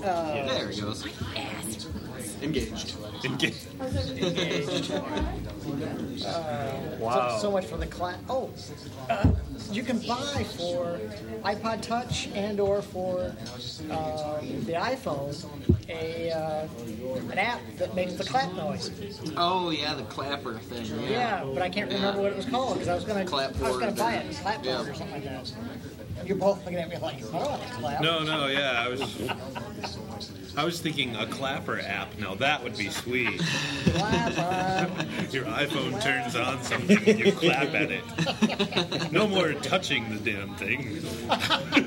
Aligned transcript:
There 0.00 0.68
he 0.70 0.80
goes. 0.80 1.06
Engaged. 2.42 2.94
Engaged. 3.24 4.92
Wow. 7.00 7.36
So, 7.36 7.42
so 7.42 7.50
much 7.50 7.66
for 7.66 7.76
the 7.76 7.86
class. 7.86 8.16
Oh, 8.28 8.50
uh, 9.10 9.30
you 9.70 9.82
can 9.82 9.98
buy 9.98 10.44
for 10.56 10.98
iPod 11.42 11.82
Touch 11.82 12.28
and 12.34 12.58
or 12.60 12.80
for 12.82 13.34
uh, 13.90 14.40
the 14.40 14.72
iPhone 14.72 15.34
a 15.88 16.30
uh, 16.32 16.68
an 17.30 17.38
app 17.38 17.60
that 17.78 17.94
makes 17.94 18.14
the 18.14 18.24
clap 18.24 18.52
noise. 18.54 18.90
Oh 19.36 19.70
yeah, 19.70 19.94
the 19.94 20.04
clapper 20.04 20.54
thing. 20.58 20.86
Yeah. 21.02 21.10
Yeah, 21.10 21.44
but 21.52 21.62
I 21.62 21.68
can't 21.68 21.92
remember 21.92 22.22
what 22.22 22.32
it 22.32 22.36
was 22.36 22.46
called 22.46 22.74
because 22.74 22.88
I 22.88 22.94
was 22.94 23.04
gonna 23.04 23.20
I 23.20 23.22
was 23.24 23.30
Clapboard 23.30 23.80
gonna 23.80 23.92
buy 23.92 24.16
or- 24.16 24.20
it, 24.20 24.36
clapboard 24.36 24.66
yeah. 24.66 24.80
or 24.82 24.94
something 24.94 25.10
like 25.12 25.24
that. 25.24 25.52
You're 26.26 26.36
both 26.36 26.64
looking 26.64 26.78
at 26.80 26.88
me 26.88 26.96
like, 26.98 27.16
I 27.16 27.20
don't 27.20 27.32
want 27.32 27.62
to 27.62 27.68
clap. 27.74 28.00
No, 28.00 28.24
no, 28.24 28.46
yeah, 28.48 28.84
I 28.84 28.88
was. 28.88 29.00
I 30.56 30.64
was 30.64 30.80
thinking 30.80 31.14
a 31.16 31.26
clapper 31.26 31.78
app. 31.80 32.18
Now 32.18 32.34
that 32.36 32.64
would 32.64 32.76
be 32.78 32.88
sweet. 32.88 33.38
Clapper. 33.84 35.04
Your 35.30 35.44
iPhone 35.44 36.02
turns 36.02 36.34
on 36.34 36.62
something 36.62 36.96
and 37.06 37.18
you 37.18 37.32
clap 37.32 37.74
at 37.74 37.90
it. 37.90 39.12
No 39.12 39.28
more 39.28 39.52
touching 39.52 40.08
the 40.08 40.32
damn 40.32 40.54
thing. 40.56 41.00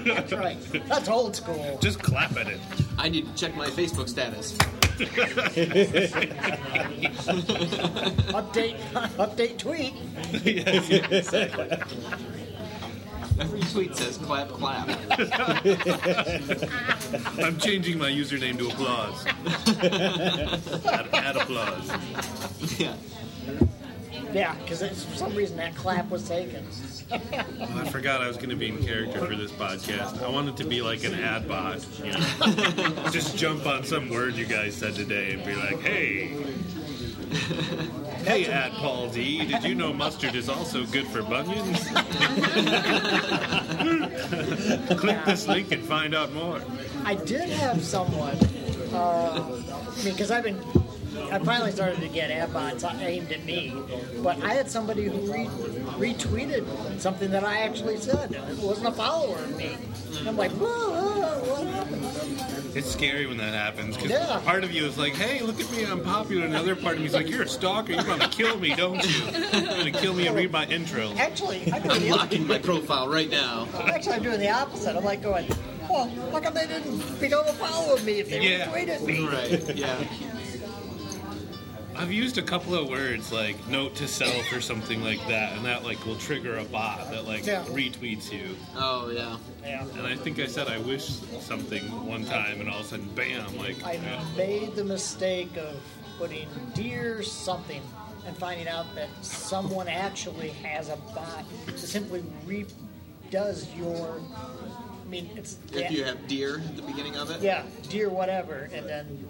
That's 0.06 0.32
right. 0.34 0.58
That's 0.88 1.10
old 1.10 1.36
school. 1.36 1.80
Just 1.82 2.02
clap 2.04 2.38
at 2.38 2.48
it. 2.48 2.60
I 3.00 3.10
need 3.10 3.26
to 3.26 3.34
check 3.34 3.56
my 3.56 3.68
Facebook 3.68 4.08
status. 4.08 4.54
Update, 8.30 8.78
update 9.18 9.58
tweet. 9.58 9.94
yes, 10.44 10.90
exactly. 10.90 11.70
Every 13.40 13.62
tweet 13.62 13.96
says 13.96 14.18
clap 14.18 14.50
clap. 14.50 14.90
I'm 17.40 17.58
changing 17.58 17.98
my 17.98 18.10
username 18.10 18.58
to 18.58 18.68
applause. 18.68 19.26
add, 20.86 21.08
add 21.14 21.38
applause. 21.38 21.90
yeah. 22.80 22.96
Yeah, 24.34 24.56
because 24.56 24.82
for 25.06 25.16
some 25.16 25.34
reason 25.36 25.56
that 25.58 25.76
clap 25.76 26.10
was 26.10 26.28
taken. 26.28 26.66
Oh, 27.12 27.20
I 27.76 27.90
forgot 27.90 28.22
I 28.22 28.28
was 28.28 28.38
going 28.38 28.50
to 28.50 28.56
be 28.56 28.68
in 28.68 28.84
character 28.84 29.26
for 29.26 29.36
this 29.36 29.52
podcast. 29.52 30.22
I 30.22 30.30
wanted 30.30 30.56
to 30.58 30.66
be 30.66 30.82
like 30.84 31.04
an 31.04 31.16
ad 31.16 31.48
bot, 31.48 31.84
you 32.04 32.12
know, 32.12 33.10
just 33.12 33.36
jump 33.36 33.66
on 33.66 33.84
some 33.84 34.10
word 34.10 34.36
you 34.36 34.46
guys 34.46 34.76
said 34.76 34.94
today 34.94 35.34
and 35.34 35.44
be 35.44 35.56
like, 35.56 35.80
"Hey, 35.82 36.36
hey, 38.26 38.46
ad 38.46 38.72
Paul 38.74 39.10
D, 39.10 39.46
did 39.46 39.64
you 39.64 39.76
know 39.76 39.94
mustard 39.94 40.36
is 40.36 40.50
also 40.50 40.86
good 40.86 41.08
for 41.08 41.22
bunions? 41.24 41.80
Click 45.00 45.26
this 45.26 45.48
link 45.48 45.72
and 45.72 45.84
find 45.86 46.16
out 46.16 46.34
more." 46.34 46.62
I 47.06 47.16
did 47.16 47.50
have 47.50 47.84
someone. 47.84 48.38
Uh, 48.94 49.44
I 49.46 50.04
mean, 50.04 50.14
because 50.14 50.32
I've 50.32 50.44
been, 50.44 50.60
I 51.32 51.40
finally 51.40 51.72
started 51.72 52.00
to 52.02 52.08
get 52.08 52.32
ad 52.32 52.54
bots 52.54 52.84
aimed 52.84 53.32
at 53.32 53.44
me, 53.46 53.74
but 54.22 54.42
I 54.44 54.54
had 54.54 54.70
somebody 54.70 55.06
who 55.06 55.32
re- 55.32 55.46
retweeted 56.14 57.00
something 57.00 57.32
that 57.32 57.44
I 57.44 57.60
actually 57.60 57.98
said. 57.98 58.32
It 58.32 58.58
wasn't 58.60 58.88
a 58.88 58.92
follower 58.92 59.38
of 59.38 59.58
me. 59.58 59.78
I'm 60.28 60.36
like, 60.38 60.52
whoa, 60.52 60.68
whoa, 60.68 61.54
what 61.54 61.68
happened? 61.68 61.99
It's 62.76 62.92
scary 62.92 63.26
when 63.26 63.38
that 63.38 63.54
happens 63.54 63.96
because 63.96 64.12
Yeah. 64.12 64.40
part 64.46 64.64
of 64.64 64.72
you 64.72 64.86
is 64.86 64.98
like, 64.98 65.16
"Hey, 65.16 65.42
look 65.42 65.60
at 65.60 65.72
me, 65.72 65.84
I'm 65.84 66.02
popular," 66.04 66.46
and 66.46 66.54
another 66.54 66.76
part 66.76 66.96
of 66.96 67.00
me 67.02 67.08
is 67.08 67.14
like, 67.14 67.30
"You're 67.30 67.44
a 67.44 67.48
stalker. 67.48 67.94
You're 67.94 68.04
going 68.04 68.20
to 68.20 68.28
kill 68.30 68.58
me, 68.60 68.76
don't 68.76 69.04
you? 69.04 69.24
You're 69.32 69.62
going 69.64 69.92
to 69.92 70.00
kill 70.00 70.14
me 70.14 70.28
and 70.28 70.36
read 70.36 70.52
my 70.52 70.66
intro." 70.68 71.12
Actually, 71.18 71.72
I'm 71.74 71.84
I'm 71.90 72.08
locking 72.10 72.46
my 72.48 72.60
profile 72.60 73.08
right 73.10 73.30
now. 73.30 73.68
Actually, 73.88 74.14
I'm 74.16 74.24
doing 74.24 74.40
the 74.40 74.50
opposite. 74.50 74.96
I'm 74.96 75.04
like 75.04 75.22
going, 75.22 75.48
well, 75.90 76.10
how 76.32 76.40
come 76.40 76.54
they 76.54 76.68
didn't 76.68 77.20
become 77.20 77.46
a 77.48 77.54
follower 77.54 77.96
of 77.96 78.06
me 78.06 78.20
if 78.20 78.30
they 78.30 78.40
Yeah. 78.48 78.68
retweeted 78.68 79.02
me? 79.06 79.28
Right. 79.28 79.76
Yeah. 79.76 79.96
I've 82.00 82.14
used 82.14 82.38
a 82.38 82.42
couple 82.42 82.76
of 82.76 82.88
words 82.88 83.30
like 83.34 83.56
note 83.68 83.94
to 83.96 84.08
self 84.08 84.54
or 84.54 84.62
something 84.62 85.04
like 85.04 85.20
that, 85.28 85.58
and 85.58 85.66
that 85.66 85.84
like 85.84 86.04
will 86.06 86.16
trigger 86.16 86.58
a 86.58 86.64
bot 86.64 87.12
that 87.12 87.26
like 87.28 87.46
Yeah. 87.46 87.66
retweets 87.66 88.32
you. 88.32 88.56
Oh 88.76 89.10
yeah. 89.10 89.36
Yeah. 89.64 89.86
And 89.98 90.08
I 90.08 90.16
think 90.16 90.40
I 90.40 90.48
said 90.48 90.70
I 90.70 90.78
wish 90.78 91.08
something 91.42 91.84
one 92.08 92.24
time, 92.24 92.62
and 92.62 92.70
all 92.70 92.80
of 92.80 92.86
a 92.86 92.88
sudden, 92.90 93.10
bam! 93.16 93.58
Like, 93.58 93.84
I 93.84 93.94
yeah. 93.94 94.24
made 94.38 94.76
the 94.76 94.84
mistake 94.86 95.58
of 95.58 95.76
putting 96.18 96.48
dear 96.74 97.22
something 97.22 97.82
and 98.26 98.36
finding 98.38 98.70
out 98.70 98.86
that 98.96 99.10
someone 99.22 99.88
actually 100.08 100.50
has 100.52 100.88
a 100.88 100.96
bot 101.14 101.44
that 101.66 101.78
simply 101.78 102.24
redoes 102.48 103.76
your. 103.78 104.22
I 105.06 105.10
mean, 105.10 105.30
it's 105.36 105.58
If 105.74 105.92
you 105.92 106.06
have 106.06 106.28
deer 106.30 106.60
at 106.60 106.76
the 106.78 106.82
beginning 106.84 107.18
of 107.18 107.30
it. 107.30 107.42
yeah, 107.42 107.64
dear 107.90 108.10
whatever, 108.10 108.70
and 108.72 108.88
then 108.88 109.28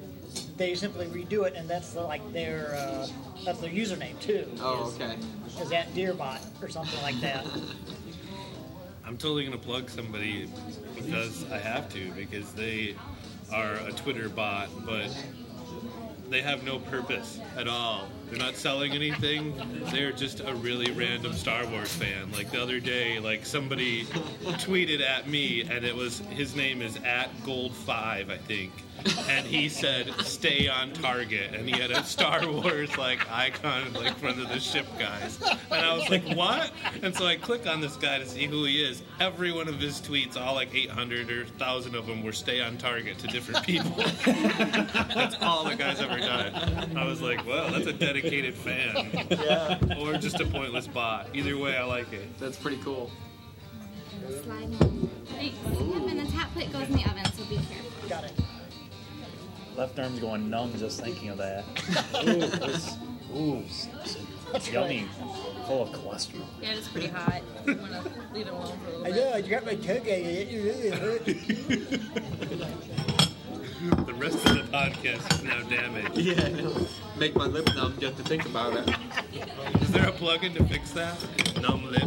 they 0.60 0.76
simply 0.76 1.08
redo 1.08 1.48
it, 1.48 1.56
and 1.56 1.68
that's 1.68 1.94
the, 1.94 2.02
like 2.02 2.22
their 2.34 2.76
uh, 2.76 3.08
that's 3.46 3.60
their 3.62 3.72
username 3.72 4.20
too. 4.20 4.46
Oh 4.60 4.90
is, 4.90 4.96
okay. 5.02 5.18
is 5.60 5.70
that 5.70 5.92
Deerbot 5.96 6.40
or 6.62 6.70
something 6.70 7.02
like 7.02 7.20
that? 7.22 7.48
I'm 9.06 9.18
totally 9.18 9.46
gonna 9.46 9.58
plug 9.58 9.90
somebody 9.90 10.48
because 10.96 11.50
I 11.52 11.58
have 11.58 11.92
to 11.94 12.12
because 12.12 12.52
they 12.54 12.96
are 13.52 13.76
a 13.76 13.92
Twitter 13.94 14.30
bot, 14.30 14.70
but 14.86 15.10
they 16.30 16.42
have 16.42 16.64
no 16.64 16.78
purpose 16.78 17.40
at 17.58 17.68
all. 17.68 18.08
They're 18.30 18.38
not 18.38 18.56
selling 18.56 18.92
anything. 18.92 19.56
They're 19.92 20.12
just 20.12 20.42
a 20.42 20.54
really 20.54 20.92
random 20.92 21.34
Star 21.34 21.66
Wars 21.68 21.92
fan. 21.92 22.32
Like 22.34 22.52
the 22.52 22.62
other 22.62 22.80
day, 22.80 23.20
like 23.20 23.46
somebody 23.46 24.04
tweeted 24.60 25.02
at 25.02 25.28
me, 25.28 25.62
and 25.62 25.86
it 25.86 25.96
was 25.96 26.20
his 26.30 26.56
name 26.56 26.82
is 26.82 26.98
at 26.98 27.30
Gold 27.46 27.74
Five, 27.74 28.30
I 28.30 28.38
think, 28.38 28.74
and 29.30 29.46
he 29.46 29.70
said 29.70 30.14
"Stay 30.24 30.68
on 30.68 30.92
target," 30.94 31.54
and 31.54 31.68
he 31.68 31.80
had 31.80 31.92
a 31.92 32.04
Star 32.04 32.50
Wars 32.50 32.98
like 32.98 33.30
icon 33.32 33.94
like 33.94 34.18
front 34.18 34.40
of 34.40 34.50
the 34.50 34.60
ship 34.60 34.86
guys, 34.98 35.40
and 35.42 35.86
I 35.86 35.94
was 35.94 36.10
like, 36.10 36.24
"What?" 36.36 36.72
And 37.02 37.16
so 37.16 37.26
I 37.26 37.36
click 37.36 37.68
on 37.68 37.82
this 37.82 37.96
guy 37.96 38.20
to 38.20 38.26
see 38.26 38.46
who 38.46 38.66
he 38.66 38.84
is. 38.84 39.02
Every 39.20 39.52
one 39.52 39.68
of 39.68 39.80
his 39.80 40.00
tweets, 40.00 40.38
all 40.38 40.56
like 40.56 40.74
800 40.74 41.32
or 41.32 41.44
1,000 41.44 41.96
of 41.96 42.08
them, 42.08 42.24
were 42.24 42.32
"Stay 42.32 42.62
on 42.62 42.78
target" 42.78 43.18
to 43.20 43.28
different 43.28 43.66
people. 43.66 43.96
That's 44.26 45.36
all 45.42 45.64
the 45.64 45.76
guy's 45.76 46.02
ever 46.02 46.20
done. 46.20 46.98
I 46.98 47.06
was 47.06 47.22
like, 47.22 47.46
"Well, 47.46 47.72
that's 47.72 47.88
a 47.88 47.94
dedicated 47.94 48.56
fan." 48.56 49.28
yeah. 49.30 49.80
or 50.00 50.18
just 50.18 50.40
a 50.40 50.46
pointless 50.46 50.88
bot. 50.88 51.28
Either 51.34 51.58
way, 51.58 51.78
I 51.78 51.84
like 51.84 52.12
it. 52.14 52.38
That's 52.40 52.58
pretty 52.58 52.78
cool. 52.78 53.12
Slide 54.44 54.64
in. 54.64 55.10
Thanks. 55.26 55.58
Yep, 55.64 56.08
and 56.08 56.20
the 56.20 56.32
top 56.32 56.52
plate 56.54 56.72
goes 56.72 56.88
in 56.88 56.94
the 56.94 57.06
oven, 57.06 57.26
so 57.34 57.44
be 57.46 57.56
careful. 57.56 58.10
Got 58.10 58.26
it. 58.26 58.34
Left 59.76 59.98
arm's 60.00 60.20
going 60.20 60.50
numb 60.50 60.74
just 60.78 61.02
thinking 61.02 61.30
of 61.30 61.38
that. 61.38 61.64
Ooh, 62.28 62.40
this, 62.58 62.98
ooh, 63.36 63.64
s- 63.66 63.88
s- 64.54 64.72
yummy, 64.72 65.06
full 65.68 65.84
of 65.84 65.90
cholesterol. 65.90 66.44
Yeah, 66.62 66.74
it's 66.74 66.88
pretty 66.90 67.08
hot. 67.08 67.42
I'm 67.66 67.78
gonna 67.78 68.04
leave 68.34 68.48
it 68.48 68.52
alone 68.52 68.78
for 68.84 68.90
a 68.90 68.98
little 68.98 69.06
I 69.06 69.12
bit. 69.12 69.32
know, 69.32 69.38
you 69.38 69.50
got 69.50 69.66
my 69.66 69.76
tongue 69.76 69.98
out. 69.98 70.08
It 70.08 70.64
really 70.64 70.90
hurt. 70.90 71.26
The 73.80 74.14
rest 74.14 74.46
of 74.46 74.56
the 74.58 74.64
podcast 74.78 75.34
is 75.36 75.44
now 75.44 75.62
damaged. 75.70 76.18
Yeah. 76.18 76.44
I 76.44 76.50
know. 76.50 76.86
Make 77.18 77.34
my 77.38 77.46
lip 77.46 77.74
numb 77.76 77.96
just 77.98 78.18
to 78.18 78.24
think 78.24 78.46
about 78.46 78.74
it. 78.76 78.94
Is 79.82 79.90
there 79.92 80.06
a 80.06 80.12
plug-in 80.12 80.54
to 80.56 80.66
fix 80.66 80.92
that? 80.92 81.16
Numb 81.62 81.90
lip. 81.90 82.04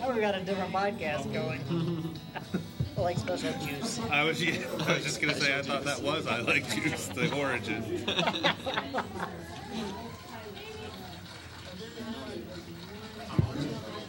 Now 0.00 0.12
we 0.14 0.20
got 0.20 0.36
a 0.36 0.40
different 0.42 0.72
podcast 0.72 1.32
going. 1.32 2.14
I 2.96 3.00
like 3.00 3.18
special 3.18 3.52
juice. 3.64 3.98
I 4.10 4.22
was, 4.24 4.42
yeah, 4.42 4.62
I 4.86 4.94
was 4.94 5.04
just 5.04 5.20
gonna 5.20 5.34
say 5.34 5.58
I 5.58 5.62
thought 5.62 5.84
that 5.84 6.00
was 6.00 6.26
I 6.26 6.40
like 6.40 6.68
juice, 6.72 7.08
the 7.08 7.34
origin. 7.36 8.04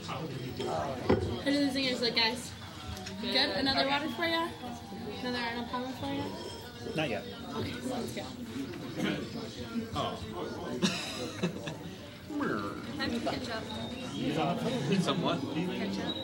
How 0.07 0.21
do 1.51 1.65
the 1.65 1.71
singers 1.71 2.01
look, 2.01 2.15
guys? 2.15 2.51
Good. 3.21 3.49
Another 3.51 3.87
water 3.87 4.09
for 4.09 4.25
you. 4.25 4.47
Another 5.21 5.37
Arnold 5.39 5.69
Palmer 5.71 5.87
for 5.99 6.13
you. 6.13 6.23
Not 6.95 7.09
yet. 7.09 7.23
Okay, 7.55 7.73
let's 7.89 8.11
go. 8.11 8.23
Have 12.97 13.13
you 13.13 13.19
ketchup? 13.19 13.63
Somewhat. 15.01 15.39
Ketchup? 15.53 16.15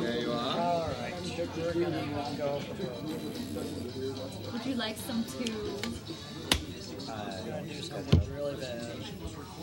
Yeah. 0.00 0.06
There 0.10 0.20
you 0.20 0.32
are. 0.32 0.60
All 0.60 0.88
right, 1.00 1.14
we're 1.64 1.72
gonna 1.74 2.34
go. 2.38 2.60
Would 4.52 4.66
you 4.66 4.74
like 4.74 4.96
some 4.96 5.24
too? 5.24 5.52
Gonna 7.06 7.62
do 7.66 7.82
something 7.82 8.34
really 8.34 8.54
bad. 8.56 8.86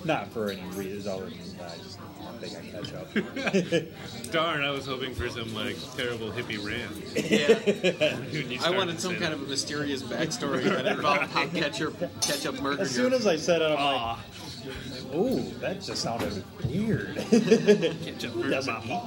Not 0.05 0.27
for 0.31 0.49
any 0.51 0.61
reasons 0.75 1.07
other 1.07 1.25
than 1.25 1.39
I 1.61 1.77
just 1.77 1.99
don't 1.99 2.39
think 2.39 2.55
I 2.57 2.61
catch 2.71 2.93
up. 2.93 4.31
Darn, 4.31 4.63
I 4.63 4.71
was 4.71 4.85
hoping 4.85 5.13
for 5.15 5.29
some 5.29 5.53
like 5.55 5.77
terrible 5.95 6.29
hippie 6.31 6.63
rant. 6.63 6.91
Yeah. 7.15 8.17
When 8.37 8.51
you 8.51 8.57
I 8.57 8.59
started 8.59 8.77
wanted 8.77 8.99
some 8.99 9.11
saying 9.11 9.21
kind 9.21 9.33
of 9.33 9.41
a 9.41 9.45
mysterious 9.45 10.03
backstory 10.03 10.63
that 10.63 10.85
involved 10.85 11.21
how 11.31 11.47
ketchup 11.47 11.97
ketchup 12.21 12.61
murdered 12.61 12.81
as 12.81 12.91
soon 12.91 13.13
as 13.13 13.25
I 13.25 13.37
said 13.37 13.61
it, 13.61 13.65
I'm 13.65 13.71
like, 13.75 13.79
Aw, 13.79 15.15
ooh, 15.15 15.41
that 15.59 15.81
just 15.81 16.01
sounded 16.03 16.43
weird. 16.65 17.15
ketchup 17.15 18.33
hurt 18.35 18.51
Doesn't 18.51 18.85
eat. 18.85 19.01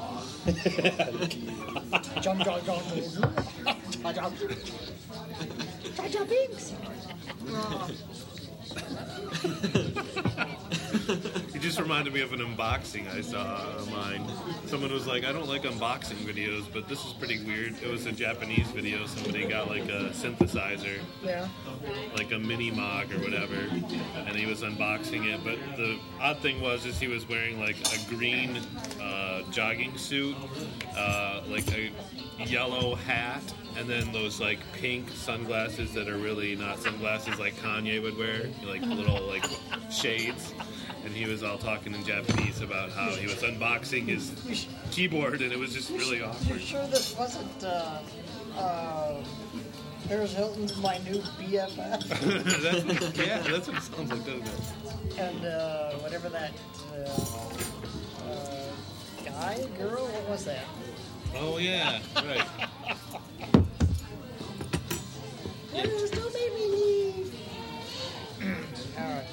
Paw. 0.44 2.20
Jump, 2.20 2.44
jump, 2.44 2.64
jump, 2.64 2.82
jump. 2.88 3.24
Jar 4.02 4.12
Jar. 4.14 4.32
Jar 5.96 6.08
Jar 6.08 6.24
Binks. 6.26 6.72
It 11.60 11.64
just 11.64 11.78
reminded 11.78 12.14
me 12.14 12.22
of 12.22 12.32
an 12.32 12.40
unboxing 12.40 13.06
I 13.14 13.20
saw 13.20 13.44
online. 13.78 14.26
Someone 14.64 14.90
was 14.94 15.06
like, 15.06 15.24
I 15.26 15.32
don't 15.32 15.46
like 15.46 15.64
unboxing 15.64 16.16
videos, 16.24 16.64
but 16.72 16.88
this 16.88 17.04
is 17.04 17.12
pretty 17.12 17.44
weird. 17.44 17.74
It 17.82 17.90
was 17.90 18.06
a 18.06 18.12
Japanese 18.12 18.66
video. 18.68 19.04
Somebody 19.04 19.46
got 19.46 19.68
like 19.68 19.82
a 19.82 20.08
synthesizer, 20.14 21.00
Yeah. 21.22 21.46
like 22.16 22.32
a 22.32 22.38
mini 22.38 22.70
Moog 22.70 23.14
or 23.14 23.22
whatever, 23.22 23.56
and 24.26 24.34
he 24.34 24.46
was 24.46 24.62
unboxing 24.62 25.26
it. 25.26 25.44
But 25.44 25.58
the 25.76 25.98
odd 26.18 26.38
thing 26.38 26.62
was, 26.62 26.86
is 26.86 26.98
he 26.98 27.08
was 27.08 27.28
wearing 27.28 27.60
like 27.60 27.76
a 27.92 28.08
green 28.08 28.56
uh, 28.98 29.42
jogging 29.50 29.98
suit, 29.98 30.36
uh, 30.96 31.42
like 31.46 31.68
a 31.76 31.90
yellow 32.42 32.94
hat, 32.94 33.42
and 33.76 33.86
then 33.86 34.10
those 34.12 34.40
like 34.40 34.60
pink 34.72 35.10
sunglasses 35.10 35.92
that 35.92 36.08
are 36.08 36.16
really 36.16 36.56
not 36.56 36.78
sunglasses 36.78 37.38
like 37.38 37.54
Kanye 37.56 38.02
would 38.02 38.16
wear, 38.16 38.48
like 38.64 38.80
little 38.80 39.20
like 39.26 39.44
shades. 39.92 40.54
And 41.04 41.14
he 41.14 41.26
was 41.26 41.42
all 41.42 41.58
talking 41.58 41.94
in 41.94 42.04
Japanese 42.04 42.60
about 42.60 42.90
how 42.90 43.10
he 43.10 43.26
was 43.26 43.42
unboxing 43.42 44.06
his 44.06 44.66
keyboard, 44.90 45.40
and 45.40 45.52
it 45.52 45.58
was 45.58 45.72
just 45.72 45.90
really 45.90 46.22
awkward. 46.22 46.60
You 46.60 46.66
sure 46.66 46.86
this 46.88 47.16
wasn't 47.16 47.64
uh, 47.64 48.00
uh, 48.56 49.24
Paris 50.08 50.34
Hilton's 50.34 50.76
my 50.82 50.98
new 50.98 51.20
BFF 51.38 52.08
that's 52.62 53.18
yeah, 53.18 53.38
that's 53.38 53.68
what 53.68 53.76
it 53.76 53.82
sounds 53.82 54.10
like, 54.10 54.24
doesn't 54.24 54.42
it? 54.46 55.18
and 55.18 55.44
uh, 55.44 55.92
whatever 55.94 56.28
that 56.28 56.52
uh, 56.92 58.30
uh, 58.30 59.24
guy, 59.24 59.64
girl, 59.78 60.06
what 60.06 60.28
was 60.28 60.44
that? 60.44 60.64
Oh 61.36 61.58
yeah, 61.58 62.00
right. 62.16 62.46
Don't 65.72 66.34
make 66.34 66.54
me 66.54 66.66
leave. 66.68 67.34
All 68.98 69.04
right. 69.04 69.24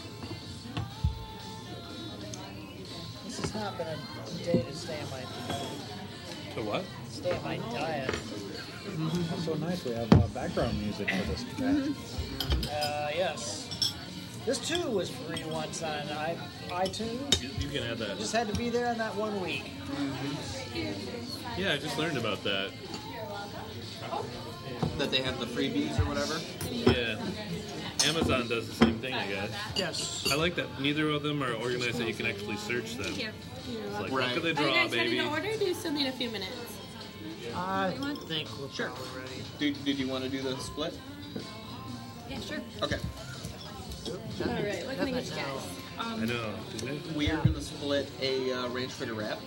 This 3.48 3.56
has 3.56 3.64
not 3.64 3.78
been 3.78 3.88
a 3.88 4.44
day 4.44 4.62
to 4.62 4.76
stay 4.76 5.00
on 5.00 5.10
my 5.10 5.22
So 6.54 6.64
what? 6.64 6.84
stay 7.10 7.32
on 7.32 7.44
my 7.46 7.58
diet. 7.72 8.14
That's 8.98 9.46
so 9.46 9.54
nice. 9.54 9.86
We 9.86 9.94
have 9.94 10.12
uh, 10.12 10.28
background 10.34 10.78
music 10.82 11.10
for 11.10 11.24
this 11.32 11.46
track. 11.56 12.70
Uh, 12.70 13.10
yes. 13.16 13.94
This 14.46 14.60
too 14.68 14.92
was 14.92 15.10
free 15.10 15.46
once 15.46 15.82
on 15.82 16.10
i 16.10 16.36
iTunes. 16.68 17.42
You, 17.42 17.50
you 17.60 17.70
can 17.70 17.90
add 17.90 18.00
that. 18.00 18.20
Just 18.20 18.34
had 18.34 18.50
to 18.50 18.58
be 18.58 18.70
there 18.70 18.92
in 18.92 18.98
that 18.98 19.16
one 19.16 19.40
week. 19.40 19.72
Yeah, 21.58 21.72
I 21.72 21.78
just 21.78 21.98
learned 21.98 22.18
about 22.18 22.44
that. 22.44 22.72
That 24.98 25.10
they 25.10 25.22
have 25.22 25.40
the 25.40 25.46
freebies 25.46 25.98
or 26.02 26.04
whatever. 26.04 26.38
Yeah. 26.70 27.18
Amazon 28.08 28.48
does 28.48 28.68
the 28.68 28.74
same 28.86 29.00
thing, 29.00 29.14
I 29.14 29.28
guess. 29.28 29.50
Yes. 29.76 30.28
I 30.32 30.36
like 30.36 30.56
that 30.56 30.68
neither 30.80 31.10
of 31.10 31.24
them 31.24 31.44
are 31.44 31.54
organized 31.54 31.98
that 32.00 32.08
you 32.08 32.14
can 32.14 32.26
actually 32.26 32.58
search 32.58 32.96
them. 32.96 33.12
Here. 33.14 33.32
It's 33.70 34.00
like, 34.00 34.12
Right. 34.12 34.36
look 34.36 34.38
at 34.38 34.44
the 34.44 34.62
Are 34.64 34.68
you 34.68 34.74
draw, 34.74 34.84
guys 34.84 34.96
ready 34.96 35.10
baby. 35.12 35.18
to 35.24 35.30
order? 35.30 35.58
Do 35.58 35.66
you 35.66 35.74
still 35.74 35.92
need 35.92 36.08
a 36.08 36.12
few 36.12 36.30
minutes? 36.30 36.52
I 37.56 37.92
think 38.28 38.50
we're 38.60 38.68
probably 38.68 39.08
ready. 39.20 39.42
Did, 39.60 39.84
did 39.86 39.98
you 40.00 40.08
want 40.08 40.24
to 40.24 40.30
do 40.30 40.42
the 40.42 40.56
split? 40.58 40.94
Yeah, 42.30 42.40
sure. 42.42 42.58
Okay. 42.84 42.98
All 44.10 44.54
right. 44.54 44.86
What 44.86 44.98
can 44.98 45.08
I 45.08 45.12
get 45.12 45.26
you 45.26 45.32
guys? 45.32 45.70
I 46.00 46.14
Um, 46.14 46.26
know, 46.28 46.54
isn't? 46.76 47.16
We 47.16 47.30
are 47.32 47.38
going 47.38 47.56
to 47.56 47.62
split 47.62 48.10
a 48.22 48.54
uh, 48.54 48.68
ranch 48.70 48.92
fritter 48.92 49.14
wrap. 49.14 49.40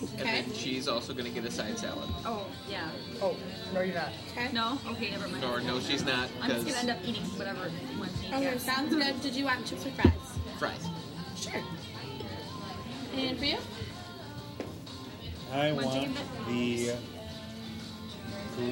And 0.00 0.20
then 0.20 0.52
she's 0.52 0.88
also 0.88 1.12
going 1.12 1.24
to 1.24 1.30
get 1.30 1.44
a 1.44 1.50
side 1.50 1.78
salad. 1.78 2.08
Oh, 2.24 2.46
yeah. 2.70 2.88
Oh, 3.22 3.36
no, 3.72 3.80
you're 3.80 3.94
not. 3.94 4.10
okay. 4.32 4.48
No? 4.52 4.78
Okay, 4.88 5.10
never 5.10 5.28
mind. 5.28 5.44
Or 5.44 5.60
no, 5.60 5.80
she's 5.80 6.04
not 6.04 6.28
I'm 6.42 6.50
just 6.50 6.66
gonna 6.66 6.78
end 6.78 6.90
up 6.90 6.98
eating 7.04 7.22
whatever 7.38 7.70
one 7.98 8.08
thing. 8.08 8.34
Okay, 8.34 8.58
sounds 8.58 8.94
good. 8.94 9.20
Did 9.22 9.34
you 9.34 9.44
want 9.44 9.66
chips 9.66 9.86
or 9.86 9.90
fries? 9.92 10.12
fries. 10.58 10.86
Sure. 11.36 11.62
And 13.14 13.38
for 13.38 13.44
you? 13.44 13.56
I 15.52 15.72
Want 15.72 15.86
want 15.86 16.16
the 16.48 16.96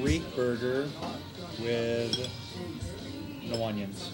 Greek 0.01 0.35
burger 0.35 0.87
with 1.59 2.29
no 3.43 3.63
onions. 3.65 4.11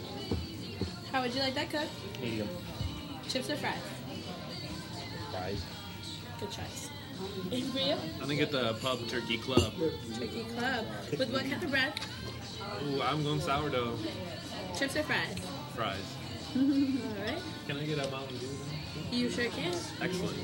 How 1.11 1.21
would 1.21 1.33
you 1.33 1.41
like 1.41 1.55
that 1.55 1.69
cooked? 1.69 1.89
Medium 2.21 2.47
Chips 3.27 3.49
or 3.49 3.55
fries? 3.57 3.75
fries. 5.31 5.61
Good 6.39 6.51
choice. 6.51 6.89
And 7.51 7.63
for 7.65 7.79
you? 7.79 7.95
I'm 8.15 8.21
gonna 8.21 8.35
get 8.35 8.51
the 8.51 8.73
Pub 8.81 8.99
Turkey 9.07 9.37
Club. 9.37 9.73
Turkey 10.17 10.45
club. 10.55 10.85
With 11.17 11.31
what 11.31 11.43
kind 11.43 11.63
of 11.63 11.69
bread? 11.69 11.93
Ooh, 12.87 13.01
I'm 13.01 13.23
going 13.23 13.41
sourdough. 13.41 13.97
Chips 14.77 14.95
or 14.95 15.03
fries? 15.03 15.35
Fries. 15.75 15.97
All 16.55 16.61
right. 16.63 17.41
Can 17.67 17.77
I 17.77 17.83
get 17.85 17.97
a 18.05 18.09
Mountain 18.11 18.37
Dew? 18.37 18.47
You 19.17 19.29
sure 19.29 19.45
can. 19.49 19.73
Excellent. 20.01 20.37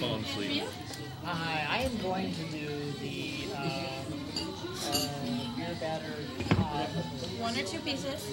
Falling 0.00 0.22
For 0.24 0.30
asleep. 0.30 0.50
you? 0.52 0.64
I, 1.24 1.66
I 1.68 1.78
am 1.82 1.96
going 1.98 2.34
to 2.34 2.42
do 2.44 2.68
the 3.00 3.44
uh, 3.54 3.86
uh, 4.90 5.08
beer 5.56 5.76
battered 5.80 6.26
cod. 6.50 6.86
One 7.38 7.56
or 7.56 7.62
two 7.62 7.78
pieces. 7.80 8.28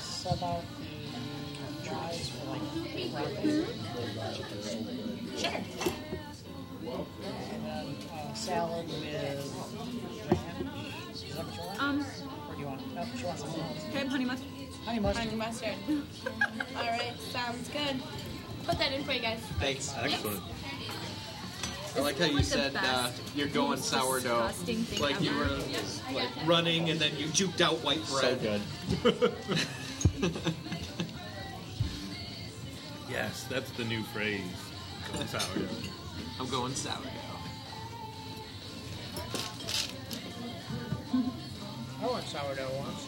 Going 0.00 0.34
to 0.34 0.36
uh, 0.36 0.38
sub 0.38 0.42
out 0.42 0.62
the 1.82 1.88
fries 1.88 2.28
for 2.30 2.46
like 2.50 3.12
broccoli. 3.12 3.66
Sure. 5.36 5.60
And 7.52 7.64
then 7.66 7.96
uh, 8.12 8.34
salad 8.34 8.86
with 8.86 9.04
ranch. 10.30 11.14
Is 11.14 11.34
that 11.34 11.44
what 11.44 11.54
you 11.54 11.62
want? 11.62 11.82
Um, 11.82 12.06
or 12.48 12.54
do 12.54 12.60
you 12.60 12.66
want? 12.66 12.94
No, 12.94 13.04
she 13.16 13.24
wants 13.24 13.42
something 13.42 13.62
else. 13.62 13.84
okay, 13.90 14.06
honey 14.06 14.24
mustard. 14.24 14.48
Honey 14.84 15.00
mustard. 15.00 15.24
Honey 15.24 15.36
mustard. 15.36 15.74
All 16.76 16.82
right. 16.86 17.12
Sounds 17.30 17.68
good. 17.68 18.02
Put 18.66 18.78
that 18.78 18.92
in 18.92 19.04
for 19.04 19.12
you 19.12 19.20
guys. 19.20 19.40
Thanks. 19.58 19.94
Excellent. 19.98 20.42
I 21.96 22.00
like 22.00 22.18
how 22.18 22.26
you 22.26 22.36
like 22.36 22.44
said 22.44 22.72
uh, 22.76 23.10
you're 23.34 23.48
going 23.48 23.78
sourdough. 23.78 24.48
thing 24.48 24.86
Like 25.00 25.20
you 25.20 25.30
ever. 25.30 25.40
were 25.40 26.14
like 26.14 26.28
running 26.46 26.88
and 26.90 27.00
then 27.00 27.10
you 27.16 27.26
juked 27.26 27.60
out 27.60 27.78
white 27.82 28.00
bread. 28.08 28.40
So 29.02 29.10
good. 29.10 29.32
Yes, 33.10 33.44
that's 33.50 33.70
the 33.72 33.84
new 33.84 34.02
phrase. 34.04 34.40
Going 35.12 35.26
sourdough. 35.26 35.68
I'm 36.38 36.48
going 36.48 36.74
sourdough. 36.74 37.08
I 42.02 42.06
want 42.06 42.24
sourdough 42.26 42.70
once. 42.78 43.06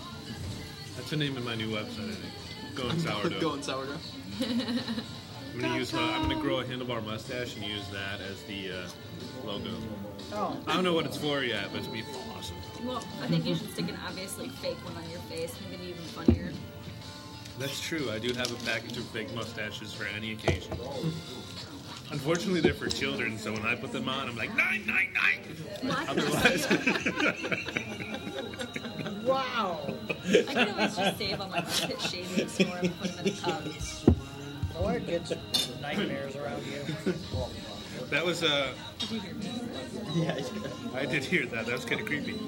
That's 0.96 1.10
the 1.10 1.16
name 1.16 1.36
of 1.36 1.44
my 1.44 1.54
new 1.54 1.68
website, 1.68 2.10
I 2.10 2.14
think. 2.14 2.74
Going 2.74 2.98
sourdough. 2.98 3.40
going 3.40 3.62
sourdough. 3.62 3.98
I'm 5.54 5.60
gonna 5.60 5.76
use 5.76 5.92
my, 5.92 6.02
I'm 6.02 6.22
gonna 6.22 6.40
grow 6.40 6.60
a 6.60 6.64
handlebar 6.64 7.04
mustache 7.04 7.56
and 7.56 7.64
use 7.64 7.86
that 7.88 8.20
as 8.20 8.42
the 8.44 8.72
uh, 8.72 9.46
logo. 9.46 9.70
Oh, 10.32 10.58
I 10.66 10.74
don't 10.74 10.84
know 10.84 10.94
what 10.94 11.06
it's 11.06 11.16
for 11.18 11.42
yet, 11.42 11.68
but 11.70 11.78
it's 11.78 11.86
gonna 11.86 12.02
be 12.02 12.08
awesome. 12.36 12.56
Well, 12.84 13.04
I 13.20 13.26
think 13.28 13.44
you 13.44 13.54
should 13.54 13.70
stick 13.72 13.88
an 13.88 13.98
obviously 14.06 14.48
fake 14.48 14.78
one 14.84 14.96
on 14.96 15.08
your 15.10 15.20
face. 15.20 15.54
Make 15.70 15.80
it 15.80 15.84
even 15.84 16.02
funnier. 16.02 16.52
That's 17.58 17.80
true. 17.80 18.10
I 18.10 18.18
do 18.18 18.32
have 18.34 18.50
a 18.50 18.64
package 18.64 18.96
of 18.96 19.04
fake 19.06 19.34
mustaches 19.34 19.92
for 19.92 20.04
any 20.16 20.32
occasion. 20.32 20.72
Unfortunately, 22.10 22.60
they're 22.60 22.74
for 22.74 22.88
children, 22.88 23.38
so 23.38 23.52
when 23.52 23.64
I 23.64 23.74
put 23.74 23.92
them 23.92 24.08
on, 24.08 24.28
I'm 24.28 24.36
like 24.36 24.54
nine, 24.56 24.84
nine, 24.86 25.14
nine. 25.14 26.06
Otherwise, 26.08 26.66
wow. 29.24 29.80
I 30.26 30.42
can 30.44 30.68
always 30.70 30.96
just 30.96 31.18
save 31.18 31.40
on 31.40 31.50
my 31.50 31.60
pit 31.62 32.00
shavings 32.00 32.56
for 32.56 32.64
him 32.64 32.84
and 32.84 33.00
put 33.00 33.16
them 33.16 33.26
in 33.26 33.32
a 33.32 33.36
tub. 33.36 33.64
No 34.74 34.82
wonder 34.82 35.00
kids 35.00 35.32
nightmares 35.80 36.36
around 36.36 36.62
you. 36.66 37.14
that 38.10 38.24
was 38.24 38.42
uh, 38.42 38.72
Yeah. 40.14 40.38
I 40.94 41.06
did 41.06 41.24
hear 41.24 41.46
that. 41.46 41.66
That 41.66 41.74
was 41.74 41.84
kind 41.84 42.00
of 42.00 42.06
creepy. 42.06 42.38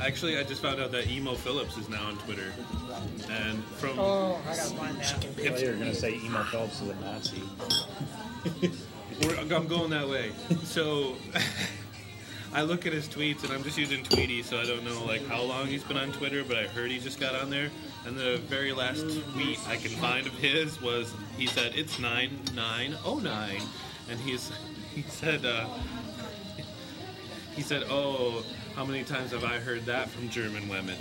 Actually, 0.00 0.38
I 0.38 0.44
just 0.44 0.62
found 0.62 0.80
out 0.80 0.92
that 0.92 1.08
Emo 1.08 1.34
Phillips 1.34 1.76
is 1.76 1.88
now 1.88 2.06
on 2.06 2.16
Twitter, 2.18 2.52
and 3.30 3.62
from 3.64 3.98
Oh, 3.98 4.40
I 4.46 4.54
gotta 4.54 4.74
find 4.74 4.96
that. 4.98 5.02
I 5.02 5.50
thought 5.50 5.60
you 5.60 5.70
were 5.70 5.76
gonna 5.76 5.94
say 5.94 6.14
emo 6.14 6.44
Phelps 6.44 6.80
is 6.80 6.88
a 6.90 6.94
Nazi. 6.96 7.42
We're, 9.22 9.36
I'm 9.36 9.66
going 9.66 9.90
that 9.90 10.08
way. 10.08 10.30
So 10.62 11.16
I 12.54 12.62
look 12.62 12.86
at 12.86 12.92
his 12.92 13.08
tweets, 13.08 13.42
and 13.42 13.52
I'm 13.52 13.64
just 13.64 13.76
using 13.76 14.04
Tweetie, 14.04 14.44
so 14.44 14.58
I 14.58 14.64
don't 14.64 14.84
know 14.84 15.04
like 15.04 15.26
how 15.26 15.42
long 15.42 15.66
he's 15.66 15.82
been 15.82 15.96
on 15.96 16.12
Twitter, 16.12 16.44
but 16.44 16.56
I 16.56 16.68
heard 16.68 16.90
he 16.90 16.98
just 17.00 17.18
got 17.18 17.34
on 17.34 17.50
there. 17.50 17.70
And 18.06 18.16
the 18.16 18.38
very 18.46 18.72
last 18.72 19.04
tweet 19.32 19.58
I 19.68 19.76
can 19.76 19.90
find 19.90 20.26
of 20.26 20.32
his 20.34 20.80
was 20.80 21.12
he 21.36 21.46
said 21.46 21.72
it's 21.74 21.98
nine 21.98 22.38
nine 22.54 22.94
oh 23.04 23.18
nine, 23.18 23.62
and 24.08 24.20
he's 24.20 24.52
he 24.94 25.02
said 25.02 25.44
uh, 25.44 25.66
he 27.56 27.62
said 27.62 27.82
oh 27.90 28.44
how 28.78 28.84
many 28.84 29.02
times 29.02 29.32
have 29.32 29.42
I 29.42 29.58
heard 29.58 29.84
that 29.86 30.08
from 30.08 30.28
German 30.28 30.68
women? 30.68 30.94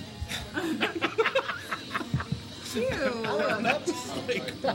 Like, 2.75 4.51
wow. 4.63 4.73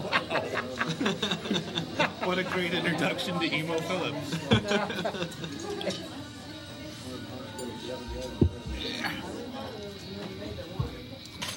what 2.25 2.39
a 2.39 2.45
great 2.45 2.73
introduction 2.75 3.41
to 3.41 3.53
Emo 3.53 3.79
Phillips. 3.81 4.35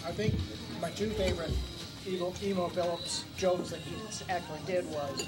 I 0.04 0.12
think 0.14 0.34
my 0.82 0.90
two 0.90 1.12
favorite 1.12 1.52
Emo, 2.08 2.34
Emo 2.44 2.70
Phillips 2.70 3.24
jokes 3.38 3.70
that 3.70 3.82
he 3.82 3.96
actually 4.30 4.62
did 4.66 4.90
was 4.90 5.28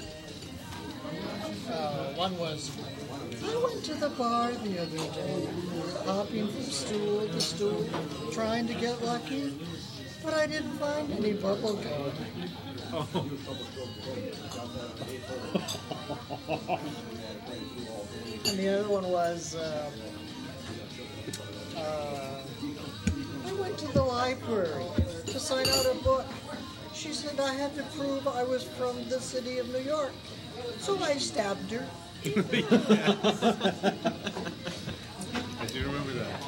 uh, 1.70 2.14
one 2.14 2.36
was 2.38 2.70
I 3.44 3.56
went 3.64 3.84
to 3.84 3.94
the 3.94 4.10
bar 4.10 4.52
the 4.52 4.82
other 4.82 4.96
day, 4.96 5.48
hopping 6.04 6.48
from 6.48 6.62
stool 6.62 7.26
to 7.26 7.40
stool, 7.40 7.86
trying 8.32 8.66
to 8.66 8.74
get 8.74 9.02
lucky, 9.02 9.54
but 10.24 10.34
I 10.34 10.46
didn't 10.46 10.78
find 10.78 11.10
any 11.12 11.32
bubble 11.34 11.74
gum. 11.74 12.12
and 18.46 18.58
the 18.58 18.68
other 18.68 18.88
one 18.88 19.08
was 19.10 19.54
uh, 19.54 19.90
uh, 21.76 22.40
I 23.46 23.52
went 23.52 23.78
to 23.78 23.88
the 23.88 24.02
library 24.02 24.84
to 25.26 25.38
sign 25.38 25.68
out 25.68 25.86
a 25.86 25.94
book. 26.02 26.26
She 26.94 27.12
said 27.12 27.38
I 27.38 27.54
had 27.54 27.74
to 27.76 27.82
prove 27.96 28.26
I 28.26 28.42
was 28.42 28.64
from 28.64 29.08
the 29.08 29.20
city 29.20 29.58
of 29.58 29.68
New 29.68 29.80
York. 29.80 30.12
So 30.80 30.98
I 31.02 31.18
stabbed 31.18 31.70
her. 31.72 31.86
I 32.24 32.28
do 35.66 35.84
remember 35.84 36.12
that. 36.14 36.40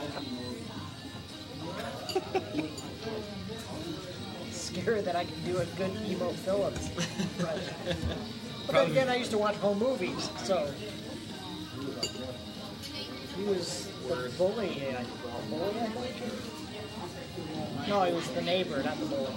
Scared 4.50 5.04
that 5.04 5.16
I 5.16 5.24
can 5.24 5.42
do 5.44 5.58
a 5.58 5.64
good 5.66 5.90
emo 6.06 6.30
Phillips. 6.30 6.88
But, 7.38 7.58
but 8.66 8.72
then 8.74 8.90
again, 8.90 9.08
I 9.08 9.16
used 9.16 9.30
to 9.32 9.38
watch 9.38 9.56
home 9.56 9.78
movies, 9.78 10.30
so 10.44 10.70
he 13.36 13.42
was 13.44 13.88
the 14.08 14.30
bully. 14.38 14.86
uh, 14.94 15.02
bully, 15.50 15.80
I 15.80 15.86
think. 15.86 17.88
No, 17.88 18.02
he 18.04 18.12
was 18.12 18.28
the 18.30 18.42
neighbor, 18.42 18.82
not 18.82 18.98
the 19.00 19.06
bully. 19.06 19.34